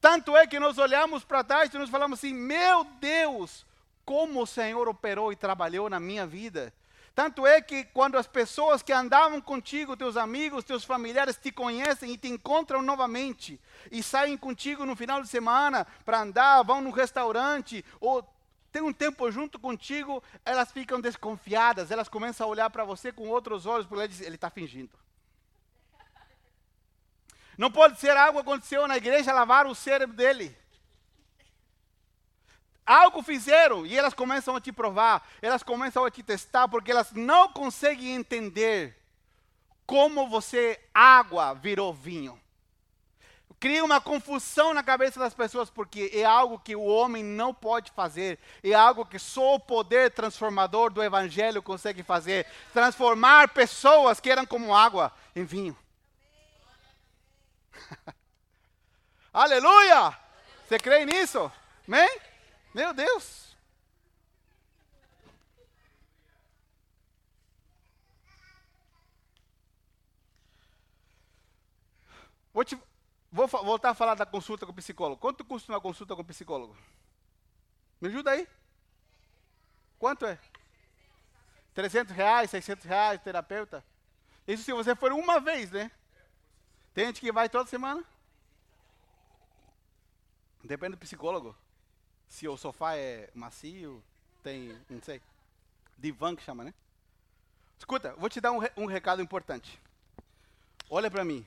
[0.00, 3.64] Tanto é que nós olhamos para trás e nos falamos assim: meu Deus,
[4.06, 6.72] como o Senhor operou e trabalhou na minha vida.
[7.12, 12.12] Tanto é que quando as pessoas que andavam contigo, teus amigos, teus familiares, te conhecem
[12.12, 16.90] e te encontram novamente e saem contigo no final de semana para andar, vão no
[16.90, 18.22] restaurante ou
[18.70, 23.28] tem um tempo junto contigo, elas ficam desconfiadas, elas começam a olhar para você com
[23.28, 24.90] outros olhos, porque ele está fingindo.
[27.56, 30.54] Não pode ser algo aconteceu na igreja, lavar o cérebro dele
[32.86, 37.12] algo fizeram e elas começam a te provar, elas começam a te testar, porque elas
[37.12, 38.96] não conseguem entender
[39.84, 42.40] como você, água, virou vinho.
[43.58, 47.90] Cria uma confusão na cabeça das pessoas, porque é algo que o homem não pode
[47.90, 54.30] fazer, é algo que só o poder transformador do Evangelho consegue fazer transformar pessoas que
[54.30, 55.76] eram como água em vinho.
[59.32, 60.16] Aleluia!
[60.68, 61.50] Você crê nisso?
[61.88, 62.08] Amém?
[62.76, 63.56] Meu Deus!
[72.52, 72.78] Vou, te,
[73.32, 75.18] vou voltar a falar da consulta com o psicólogo.
[75.18, 76.76] Quanto custa uma consulta com o psicólogo?
[77.98, 78.46] Me ajuda aí?
[79.98, 80.38] Quanto é?
[81.72, 83.82] 300 reais, 600 reais, terapeuta?
[84.46, 85.90] Isso se você for uma vez, né?
[86.92, 88.04] Tem gente que vai toda semana?
[90.62, 91.56] Depende do psicólogo.
[92.28, 94.02] Se o sofá é macio,
[94.42, 95.20] tem, não sei,
[95.98, 96.74] divã que chama, né?
[97.78, 99.80] Escuta, vou te dar um, um recado importante.
[100.88, 101.46] Olha para mim,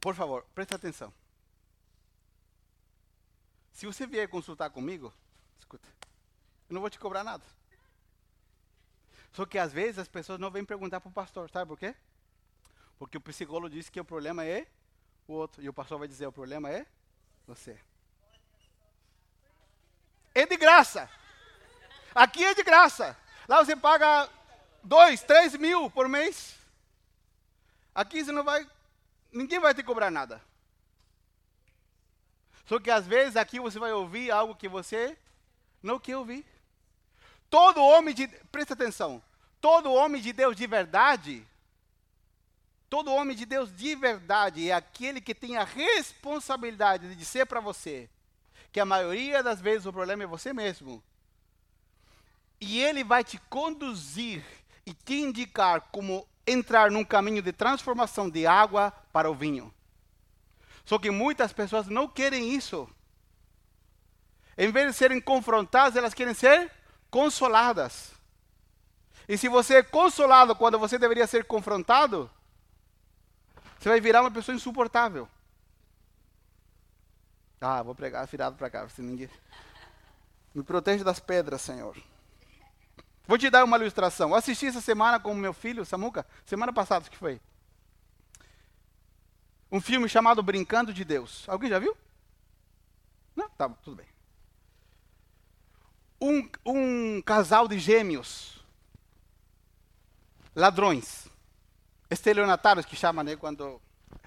[0.00, 1.12] por favor, presta atenção.
[3.72, 5.12] Se você vier consultar comigo,
[5.58, 5.88] escuta,
[6.68, 7.44] eu não vou te cobrar nada.
[9.32, 11.94] Só que às vezes as pessoas não vêm perguntar para o pastor, sabe por quê?
[12.98, 14.66] Porque o psicólogo disse que o problema é
[15.28, 16.86] o outro, e o pastor vai dizer: o problema é
[17.46, 17.78] você
[20.40, 21.10] é de graça.
[22.14, 23.16] Aqui é de graça.
[23.48, 24.28] Lá você paga
[24.82, 26.56] dois, três mil por mês.
[27.94, 28.66] Aqui você não vai,
[29.32, 30.40] ninguém vai te cobrar nada.
[32.66, 35.16] Só que às vezes aqui você vai ouvir algo que você
[35.82, 36.44] não quer ouvir.
[37.50, 39.22] Todo homem de, presta atenção,
[39.60, 41.46] todo homem de Deus de verdade,
[42.90, 47.58] todo homem de Deus de verdade é aquele que tem a responsabilidade de dizer para
[47.58, 48.08] você
[48.72, 51.02] que a maioria das vezes o problema é você mesmo.
[52.60, 54.44] E ele vai te conduzir
[54.84, 59.72] e te indicar como entrar num caminho de transformação de água para o vinho.
[60.84, 62.88] Só que muitas pessoas não querem isso.
[64.56, 66.72] Em vez de serem confrontadas, elas querem ser
[67.10, 68.12] consoladas.
[69.28, 72.30] E se você é consolado quando você deveria ser confrontado,
[73.78, 75.28] você vai virar uma pessoa insuportável.
[77.60, 79.28] Ah, vou pregar virado para cá, se ninguém.
[80.54, 81.96] Me protege das pedras, Senhor.
[83.26, 84.30] Vou te dar uma ilustração.
[84.30, 87.40] Eu assisti essa semana com meu filho, Samuca, semana passada que foi.
[89.70, 91.44] Um filme chamado Brincando de Deus.
[91.46, 91.96] Alguém já viu?
[93.36, 93.48] Não?
[93.50, 94.06] Tá, tudo bem.
[96.20, 98.64] Um, um casal de gêmeos.
[100.56, 101.28] Ladrões.
[102.10, 103.36] Estelionatários, que chama, né?
[103.36, 103.80] Quando.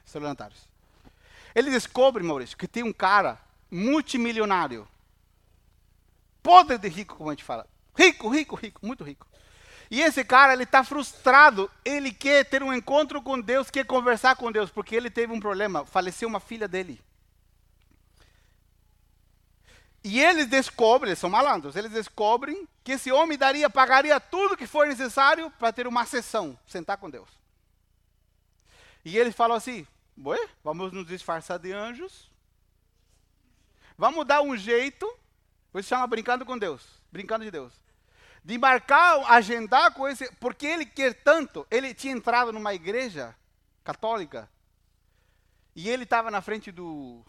[0.05, 0.70] Estelionatários.
[1.53, 3.39] Ele descobre, Maurício, que tem um cara
[3.69, 4.87] multimilionário.
[6.41, 7.67] Podre de rico, como a gente fala.
[7.95, 9.27] Rico, rico, rico, muito rico.
[9.89, 11.69] E esse cara, ele está frustrado.
[11.83, 15.39] Ele quer ter um encontro com Deus, quer conversar com Deus, porque ele teve um
[15.39, 15.85] problema.
[15.85, 17.01] Faleceu uma filha dele.
[20.03, 24.87] E eles descobrem, são malandros, eles descobrem que esse homem daria, pagaria tudo que for
[24.87, 27.29] necessário para ter uma sessão, sentar com Deus.
[29.05, 29.85] E eles falam assim:
[30.63, 32.31] vamos nos disfarçar de anjos,
[33.97, 35.05] vamos dar um jeito,
[35.75, 37.73] isso chama brincando com Deus, brincando de Deus.
[38.43, 41.65] De marcar, agendar esse, porque ele quer tanto.
[41.69, 43.35] Ele tinha entrado numa igreja
[43.83, 44.49] católica.
[45.75, 47.23] E ele estava na frente do,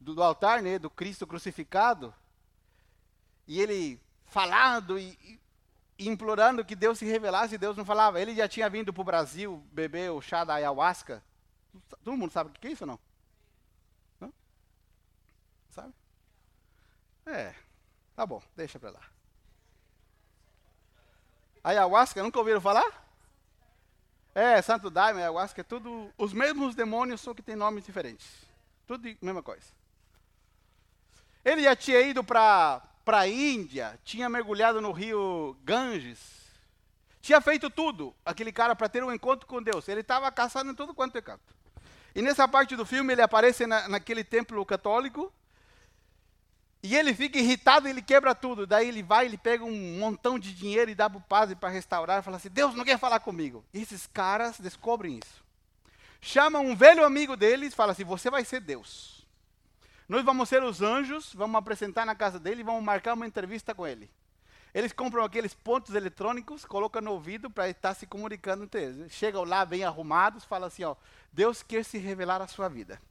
[0.00, 2.14] do, do, altar, né, do Cristo crucificado,
[3.46, 5.40] e ele falando e,
[5.98, 8.20] e, implorando que Deus se revelasse, e Deus não falava.
[8.20, 11.22] Ele já tinha vindo para o Brasil beber o chá da ayahuasca.
[12.04, 12.98] Todo mundo sabe o que é isso ou não?
[14.20, 14.32] Não?
[15.70, 15.94] Sabe?
[17.26, 17.54] É,
[18.16, 19.02] tá bom, deixa para lá.
[21.62, 23.06] Ayahuasca, nunca ouviram falar?
[24.34, 26.12] É, Santo Daime, ayahuasca, é tudo.
[26.16, 28.26] Os mesmos demônios, só que tem nomes diferentes.
[28.86, 29.66] Tudo a mesma coisa.
[31.44, 36.46] Ele já tinha ido para a Índia, tinha mergulhado no rio Ganges,
[37.20, 39.88] tinha feito tudo, aquele cara, para ter um encontro com Deus.
[39.88, 41.57] Ele estava caçando em tudo quanto é canto.
[42.18, 45.32] E nessa parte do filme, ele aparece na, naquele templo católico,
[46.82, 48.66] e ele fica irritado ele quebra tudo.
[48.66, 51.68] Daí ele vai, ele pega um montão de dinheiro e dá para o padre para
[51.68, 52.24] restaurar.
[52.24, 53.64] Fala assim: Deus não quer falar comigo.
[53.72, 55.44] E esses caras descobrem isso.
[56.20, 59.24] Chamam um velho amigo deles e fala assim: Você vai ser Deus.
[60.08, 63.76] Nós vamos ser os anjos, vamos apresentar na casa dele e vamos marcar uma entrevista
[63.76, 64.10] com ele.
[64.78, 69.12] Eles compram aqueles pontos eletrônicos, colocam no ouvido para estar se comunicando entre eles.
[69.12, 70.94] Chegam lá bem arrumados, falam assim: ó,
[71.32, 73.02] Deus quer se revelar a sua vida.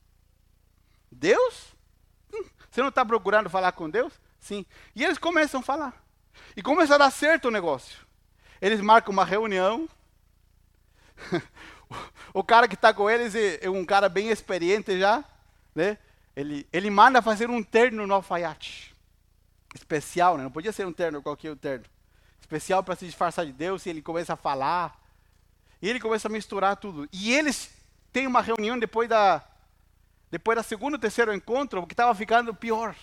[1.11, 1.75] Deus?
[2.71, 4.13] Você não está procurando falar com Deus?
[4.39, 4.65] Sim.
[4.95, 6.01] E eles começam a falar.
[6.55, 7.99] E começa a dar certo o negócio.
[8.61, 9.89] Eles marcam uma reunião.
[12.33, 15.21] o cara que está com eles é, é um cara bem experiente já.
[15.75, 15.97] Né?
[16.33, 18.86] Ele, ele manda fazer um terno no alfaiate.
[19.73, 20.43] Especial, né?
[20.43, 21.85] não podia ser um terno, qualquer terno.
[22.39, 23.85] Especial para se disfarçar de Deus.
[23.85, 24.99] E ele começa a falar.
[25.81, 27.07] E ele começa a misturar tudo.
[27.11, 27.69] E eles
[28.11, 29.43] têm uma reunião depois da,
[30.31, 32.95] depois do segundo terceiro encontro, que estava ficando pior.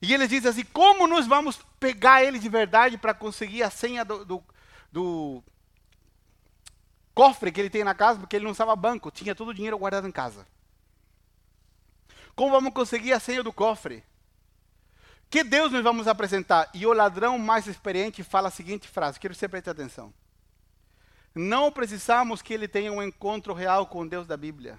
[0.00, 4.04] E eles dizem assim: como nós vamos pegar ele de verdade para conseguir a senha
[4.04, 4.42] do, do,
[4.90, 5.44] do,
[7.14, 9.78] cofre que ele tem na casa, porque ele não usava banco, tinha todo o dinheiro
[9.78, 10.46] guardado em casa.
[12.34, 14.02] Como vamos conseguir a senha do cofre?
[15.32, 16.70] Que Deus nós vamos apresentar?
[16.72, 20.14] E o ladrão mais experiente fala a seguinte frase: quero que você preste atenção.
[21.34, 24.78] Não precisamos que ele tenha um encontro real com Deus da Bíblia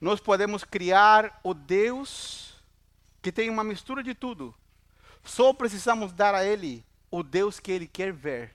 [0.00, 2.54] nós podemos criar o Deus
[3.20, 4.54] que tem uma mistura de tudo.
[5.22, 8.54] Só precisamos dar a Ele o Deus que Ele quer ver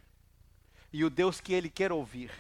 [0.92, 2.32] e o Deus que Ele quer ouvir.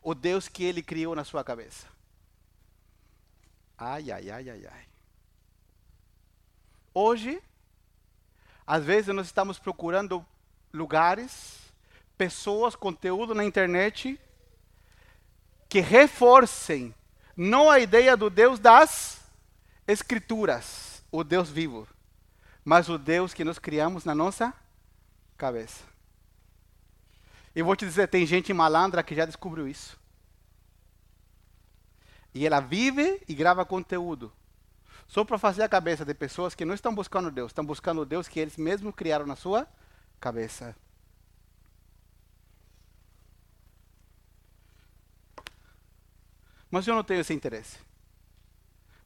[0.00, 1.88] O Deus que Ele criou na sua cabeça.
[3.76, 4.86] Ai, ai, ai, ai, ai.
[7.00, 7.40] Hoje,
[8.66, 10.26] às vezes nós estamos procurando
[10.72, 11.72] lugares,
[12.16, 14.20] pessoas, conteúdo na internet
[15.68, 16.92] que reforcem
[17.36, 19.20] não a ideia do Deus das
[19.86, 21.86] Escrituras, o Deus vivo,
[22.64, 24.52] mas o Deus que nós criamos na nossa
[25.36, 25.84] cabeça.
[27.54, 29.96] E vou te dizer, tem gente malandra que já descobriu isso.
[32.34, 34.32] E ela vive e grava conteúdo.
[35.08, 38.04] Só para fazer a cabeça de pessoas que não estão buscando Deus, estão buscando o
[38.04, 39.66] Deus que eles mesmos criaram na sua
[40.20, 40.76] cabeça.
[46.70, 47.78] Mas eu não tenho esse interesse.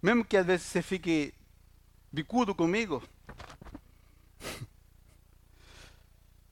[0.03, 1.33] Mesmo que às vezes você fique
[2.11, 3.01] bicudo comigo,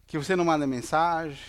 [0.06, 1.44] que você não manda mensagem.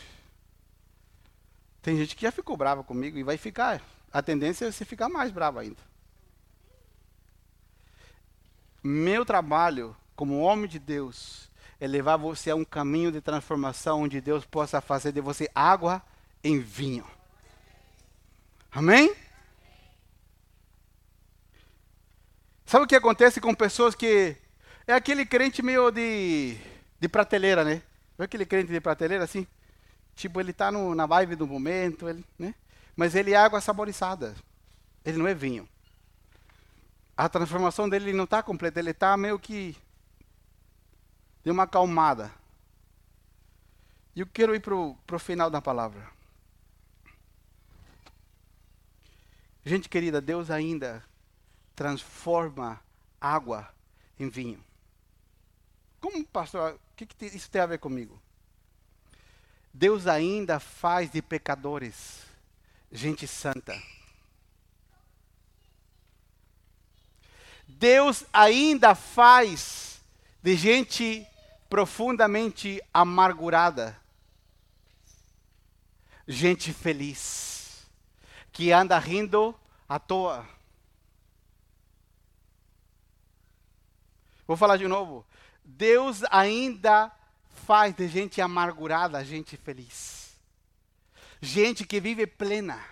[1.83, 3.79] Tem gente que já ficou brava comigo e vai ficar.
[4.11, 5.90] A tendência é você ficar mais bravo ainda.
[8.83, 14.21] Meu trabalho como homem de Deus é levar você a um caminho de transformação onde
[14.21, 16.01] Deus possa fazer de você água
[16.43, 17.05] em vinho.
[18.71, 19.15] Amém?
[22.65, 24.35] Sabe o que acontece com pessoas que.
[24.87, 26.57] É aquele crente meio de,
[26.99, 27.81] de prateleira, né?
[28.17, 29.45] Não é aquele crente de prateleira assim?
[30.15, 32.53] Tipo, ele está na vibe do momento, ele, né?
[32.95, 34.35] mas ele é água saborizada.
[35.03, 35.67] Ele não é vinho.
[37.15, 39.75] A transformação dele não está completa, ele está meio que
[41.43, 42.31] de uma acalmada.
[44.15, 46.09] E eu quero ir para o final da palavra.
[49.63, 51.03] Gente querida, Deus ainda
[51.75, 52.81] transforma
[53.19, 53.71] água
[54.19, 54.63] em vinho.
[55.99, 58.19] Como, pastor, o que, que isso tem a ver comigo?
[59.73, 62.25] Deus ainda faz de pecadores
[62.91, 63.79] gente santa.
[67.77, 70.01] Deus ainda faz
[70.41, 71.27] de gente
[71.69, 73.97] profundamente amargurada,
[76.27, 77.87] gente feliz,
[78.51, 79.55] que anda rindo
[79.87, 80.47] à toa.
[84.47, 85.25] Vou falar de novo.
[85.63, 87.11] Deus ainda
[87.65, 90.35] faz de gente amargurada gente feliz.
[91.41, 92.83] Gente que vive plena.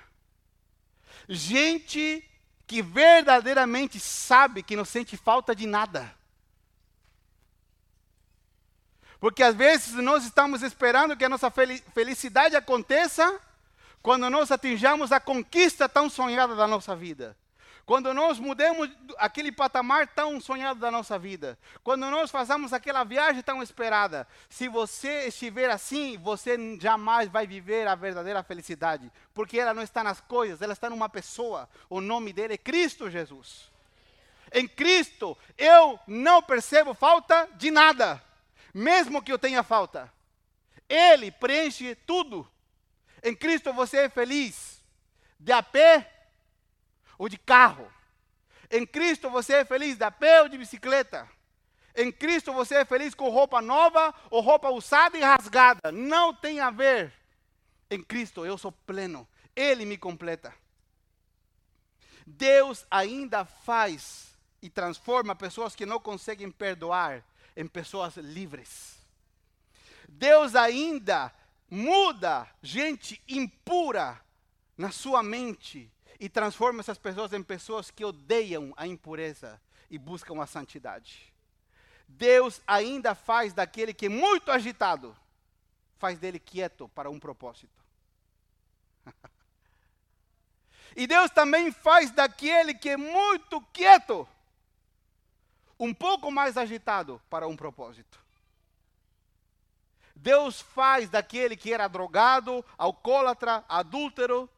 [1.27, 2.28] Gente
[2.69, 6.13] que verdadeiramente sabe que não sente falta de nada.
[9.19, 13.41] Porque às vezes nós estamos esperando que a nossa felicidade aconteça
[14.03, 17.35] quando nós atinjamos a conquista tão sonhada da nossa vida.
[17.89, 18.87] Quando nós mudamos
[19.17, 24.67] aquele patamar tão sonhado da nossa vida, quando nós fazemos aquela viagem tão esperada, se
[24.67, 30.21] você estiver assim, você jamais vai viver a verdadeira felicidade, porque ela não está nas
[30.21, 31.67] coisas, ela está numa pessoa.
[31.89, 33.71] O nome dele é Cristo Jesus.
[34.53, 38.23] Em Cristo, eu não percebo falta de nada,
[38.71, 40.13] mesmo que eu tenha falta.
[40.87, 42.47] Ele preenche tudo.
[43.23, 44.79] Em Cristo você é feliz,
[45.39, 46.18] de a pé
[47.19, 47.91] ou de carro.
[48.71, 51.29] Em Cristo você é feliz de pé ou de bicicleta.
[51.95, 55.91] Em Cristo você é feliz com roupa nova ou roupa usada e rasgada.
[55.91, 57.13] Não tem a ver.
[57.91, 59.27] Em Cristo eu sou pleno.
[59.55, 60.53] Ele me completa.
[62.25, 67.23] Deus ainda faz e transforma pessoas que não conseguem perdoar
[67.55, 68.97] em pessoas livres.
[70.07, 71.33] Deus ainda
[71.69, 74.19] muda gente impura
[74.77, 79.59] na sua mente e transforma essas pessoas em pessoas que odeiam a impureza
[79.89, 81.33] e buscam a santidade.
[82.07, 85.15] Deus ainda faz daquele que é muito agitado,
[85.97, 87.83] faz dele quieto para um propósito.
[90.95, 94.27] e Deus também faz daquele que é muito quieto,
[95.79, 98.19] um pouco mais agitado para um propósito.
[100.13, 104.49] Deus faz daquele que era drogado, alcoólatra, adúltero,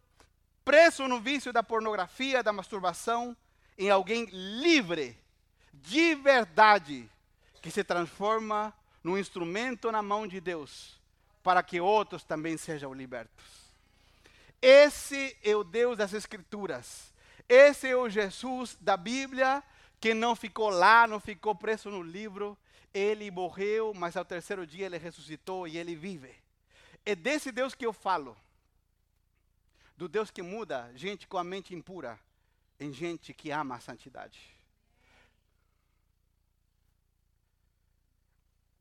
[0.63, 3.35] preso no vício da pornografia, da masturbação,
[3.77, 5.17] em alguém livre,
[5.73, 7.09] de verdade,
[7.61, 10.99] que se transforma num instrumento na mão de Deus,
[11.41, 13.61] para que outros também sejam libertos.
[14.61, 17.11] Esse é o Deus das Escrituras.
[17.49, 19.63] Esse é o Jesus da Bíblia,
[19.99, 22.57] que não ficou lá, não ficou preso no livro.
[22.93, 26.33] Ele morreu, mas ao terceiro dia ele ressuscitou e ele vive.
[27.03, 28.37] É desse Deus que eu falo
[30.01, 32.19] do Deus que muda gente com a mente impura
[32.79, 34.39] em gente que ama a santidade.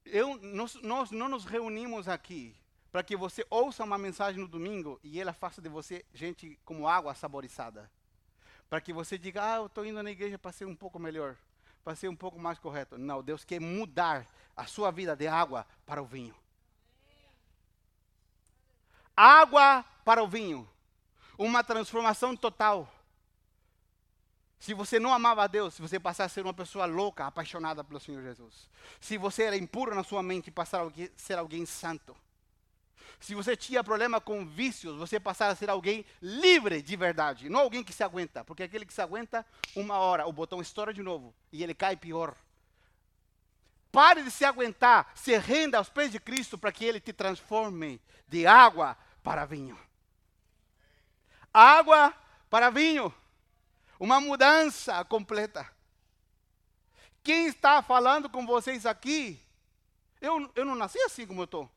[0.03, 2.57] Eu, nós, nós não nos reunimos aqui
[2.91, 6.89] para que você ouça uma mensagem no domingo e ela faça de você gente como
[6.89, 7.91] água saborizada.
[8.71, 11.37] Para que você diga, ah, eu estou indo na igreja para ser um pouco melhor,
[11.85, 12.97] para ser um pouco mais correto.
[12.97, 16.35] Não, Deus quer mudar a sua vida de água para o vinho.
[19.15, 20.67] Água para o vinho
[21.41, 22.87] uma transformação total.
[24.59, 27.99] Se você não amava a Deus, você passar a ser uma pessoa louca, apaixonada pelo
[27.99, 28.69] Senhor Jesus.
[29.01, 32.15] Se você era impuro na sua mente passar a ser alguém santo.
[33.19, 37.49] Se você tinha problema com vícios, você passar a ser alguém livre de verdade.
[37.49, 38.45] Não alguém que se aguenta.
[38.45, 41.97] Porque aquele que se aguenta, uma hora, o botão estoura de novo e ele cai
[41.97, 42.35] pior.
[43.91, 47.99] Pare de se aguentar, se renda aos pés de Cristo para que ele te transforme
[48.29, 49.79] de água para vinho
[51.53, 52.15] água
[52.49, 53.15] para vinho.
[53.99, 55.71] Uma mudança completa.
[57.23, 59.39] Quem está falando com vocês aqui,
[60.21, 61.71] eu, eu não nasci assim como eu estou.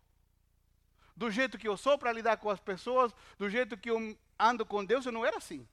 [1.16, 4.66] Do jeito que eu sou para lidar com as pessoas, do jeito que eu ando
[4.66, 5.68] com Deus, eu não era assim.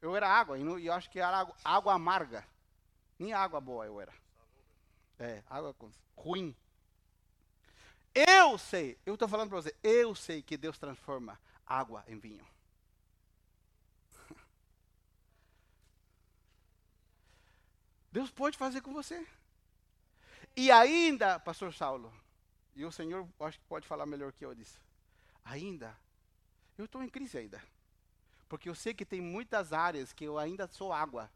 [0.00, 2.44] Eu era água, e eu acho que era água, água amarga.
[3.18, 4.12] Nem água boa eu era.
[5.18, 5.76] É, água
[6.16, 6.56] ruim.
[8.14, 11.38] Eu sei, eu estou falando para você, eu sei que Deus transforma
[11.72, 12.46] água em vinho.
[18.12, 19.26] Deus pode fazer com você.
[20.54, 22.12] E ainda, pastor Saulo,
[22.74, 24.78] E o Senhor, acho que pode falar melhor que eu disse.
[25.44, 25.96] Ainda,
[26.78, 27.62] eu estou em crise ainda.
[28.48, 31.30] Porque eu sei que tem muitas áreas que eu ainda sou água.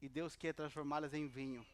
[0.00, 1.66] E Deus quer transformá-las em vinho.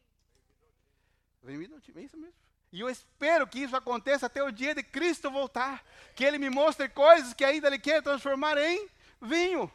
[1.41, 2.46] Vem é isso mesmo.
[2.71, 5.83] E eu espero que isso aconteça até o dia de Cristo voltar.
[6.15, 8.89] Que Ele me mostre coisas que ainda Ele quer transformar em
[9.21, 9.71] vinho.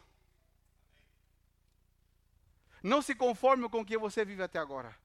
[2.81, 4.95] Não se conforme com o que você vive até agora.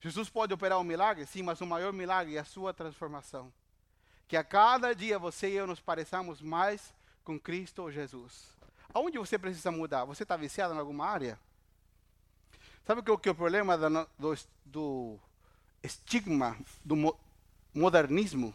[0.00, 1.26] Jesus pode operar um milagre?
[1.26, 3.52] Sim, mas o maior milagre é a sua transformação.
[4.26, 8.56] Que a cada dia você e eu nos pareçamos mais com Cristo Jesus.
[8.92, 10.04] Aonde você precisa mudar?
[10.04, 11.38] Você está viciado em alguma área?
[12.84, 15.20] Sabe o que, que é o problema do, do
[15.82, 17.16] estigma do
[17.74, 18.54] modernismo?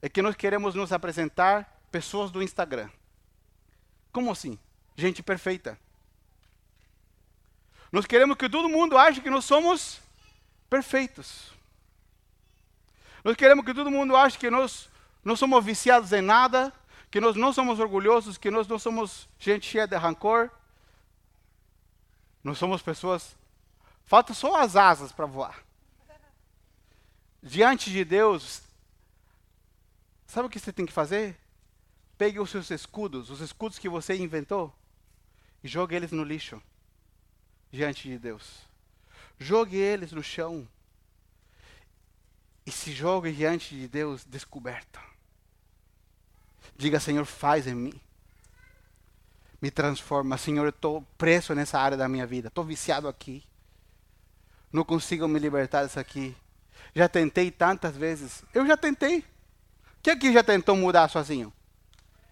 [0.00, 2.88] É que nós queremos nos apresentar pessoas do Instagram.
[4.12, 4.58] Como assim?
[4.96, 5.78] Gente perfeita.
[7.92, 10.00] Nós queremos que todo mundo ache que nós somos
[10.68, 11.52] perfeitos.
[13.22, 14.88] Nós queremos que todo mundo ache que nós
[15.24, 16.72] não somos viciados em nada,
[17.10, 20.50] que nós não somos orgulhosos, que nós não somos gente cheia de rancor.
[22.44, 23.36] Nós somos pessoas.
[24.04, 25.65] Falta só as asas para voar.
[27.46, 28.60] Diante de Deus,
[30.26, 31.36] sabe o que você tem que fazer?
[32.18, 34.74] Pegue os seus escudos, os escudos que você inventou,
[35.62, 36.60] e jogue eles no lixo
[37.70, 38.62] diante de Deus.
[39.38, 40.66] Jogue eles no chão.
[42.66, 44.98] E se jogue diante de Deus descoberto.
[46.76, 48.00] Diga, Senhor, faz em mim.
[49.62, 50.36] Me transforma.
[50.36, 52.48] Senhor, eu estou preso nessa área da minha vida.
[52.48, 53.44] Estou viciado aqui.
[54.72, 56.34] Não consigo me libertar disso aqui.
[56.94, 58.42] Já tentei tantas vezes.
[58.54, 59.24] Eu já tentei.
[60.02, 61.52] Quem aqui já tentou mudar sozinho?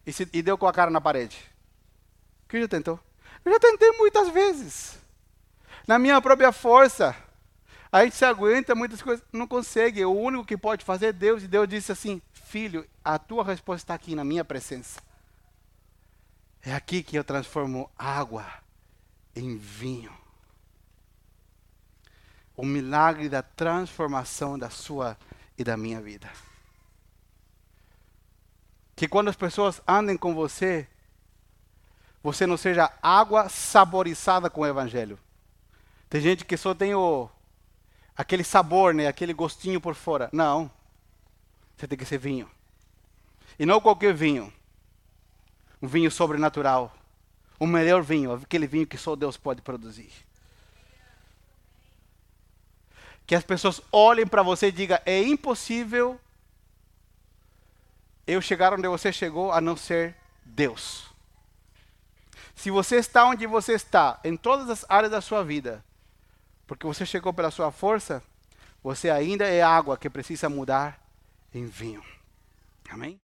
[0.06, 1.38] E, se, e deu com a cara na parede?
[2.48, 3.00] Quem já tentou?
[3.44, 4.98] Eu já tentei muitas vezes
[5.86, 7.14] na minha própria força.
[7.90, 10.04] A gente se aguenta muitas coisas, não consegue.
[10.04, 11.42] O único que pode fazer é Deus.
[11.42, 15.00] E Deus disse assim: Filho, a tua resposta está aqui na minha presença.
[16.62, 18.46] É aqui que eu transformo água
[19.36, 20.12] em vinho.
[22.56, 25.16] O milagre da transformação da sua
[25.58, 26.30] e da minha vida.
[28.94, 30.86] Que quando as pessoas andem com você,
[32.22, 35.18] você não seja água saborizada com o Evangelho.
[36.08, 37.28] Tem gente que só tem o
[38.16, 40.28] aquele sabor, né, aquele gostinho por fora.
[40.32, 40.70] Não.
[41.76, 42.48] Você tem que ser vinho.
[43.58, 44.52] E não qualquer vinho.
[45.82, 46.94] Um vinho sobrenatural.
[47.58, 50.10] O melhor vinho, aquele vinho que só Deus pode produzir.
[53.26, 56.20] Que as pessoas olhem para você e digam: é impossível
[58.26, 60.14] eu chegar onde você chegou a não ser
[60.44, 61.06] Deus.
[62.54, 65.84] Se você está onde você está, em todas as áreas da sua vida,
[66.66, 68.22] porque você chegou pela sua força,
[68.82, 71.00] você ainda é água que precisa mudar
[71.52, 72.02] em vinho.
[72.90, 73.12] Amém?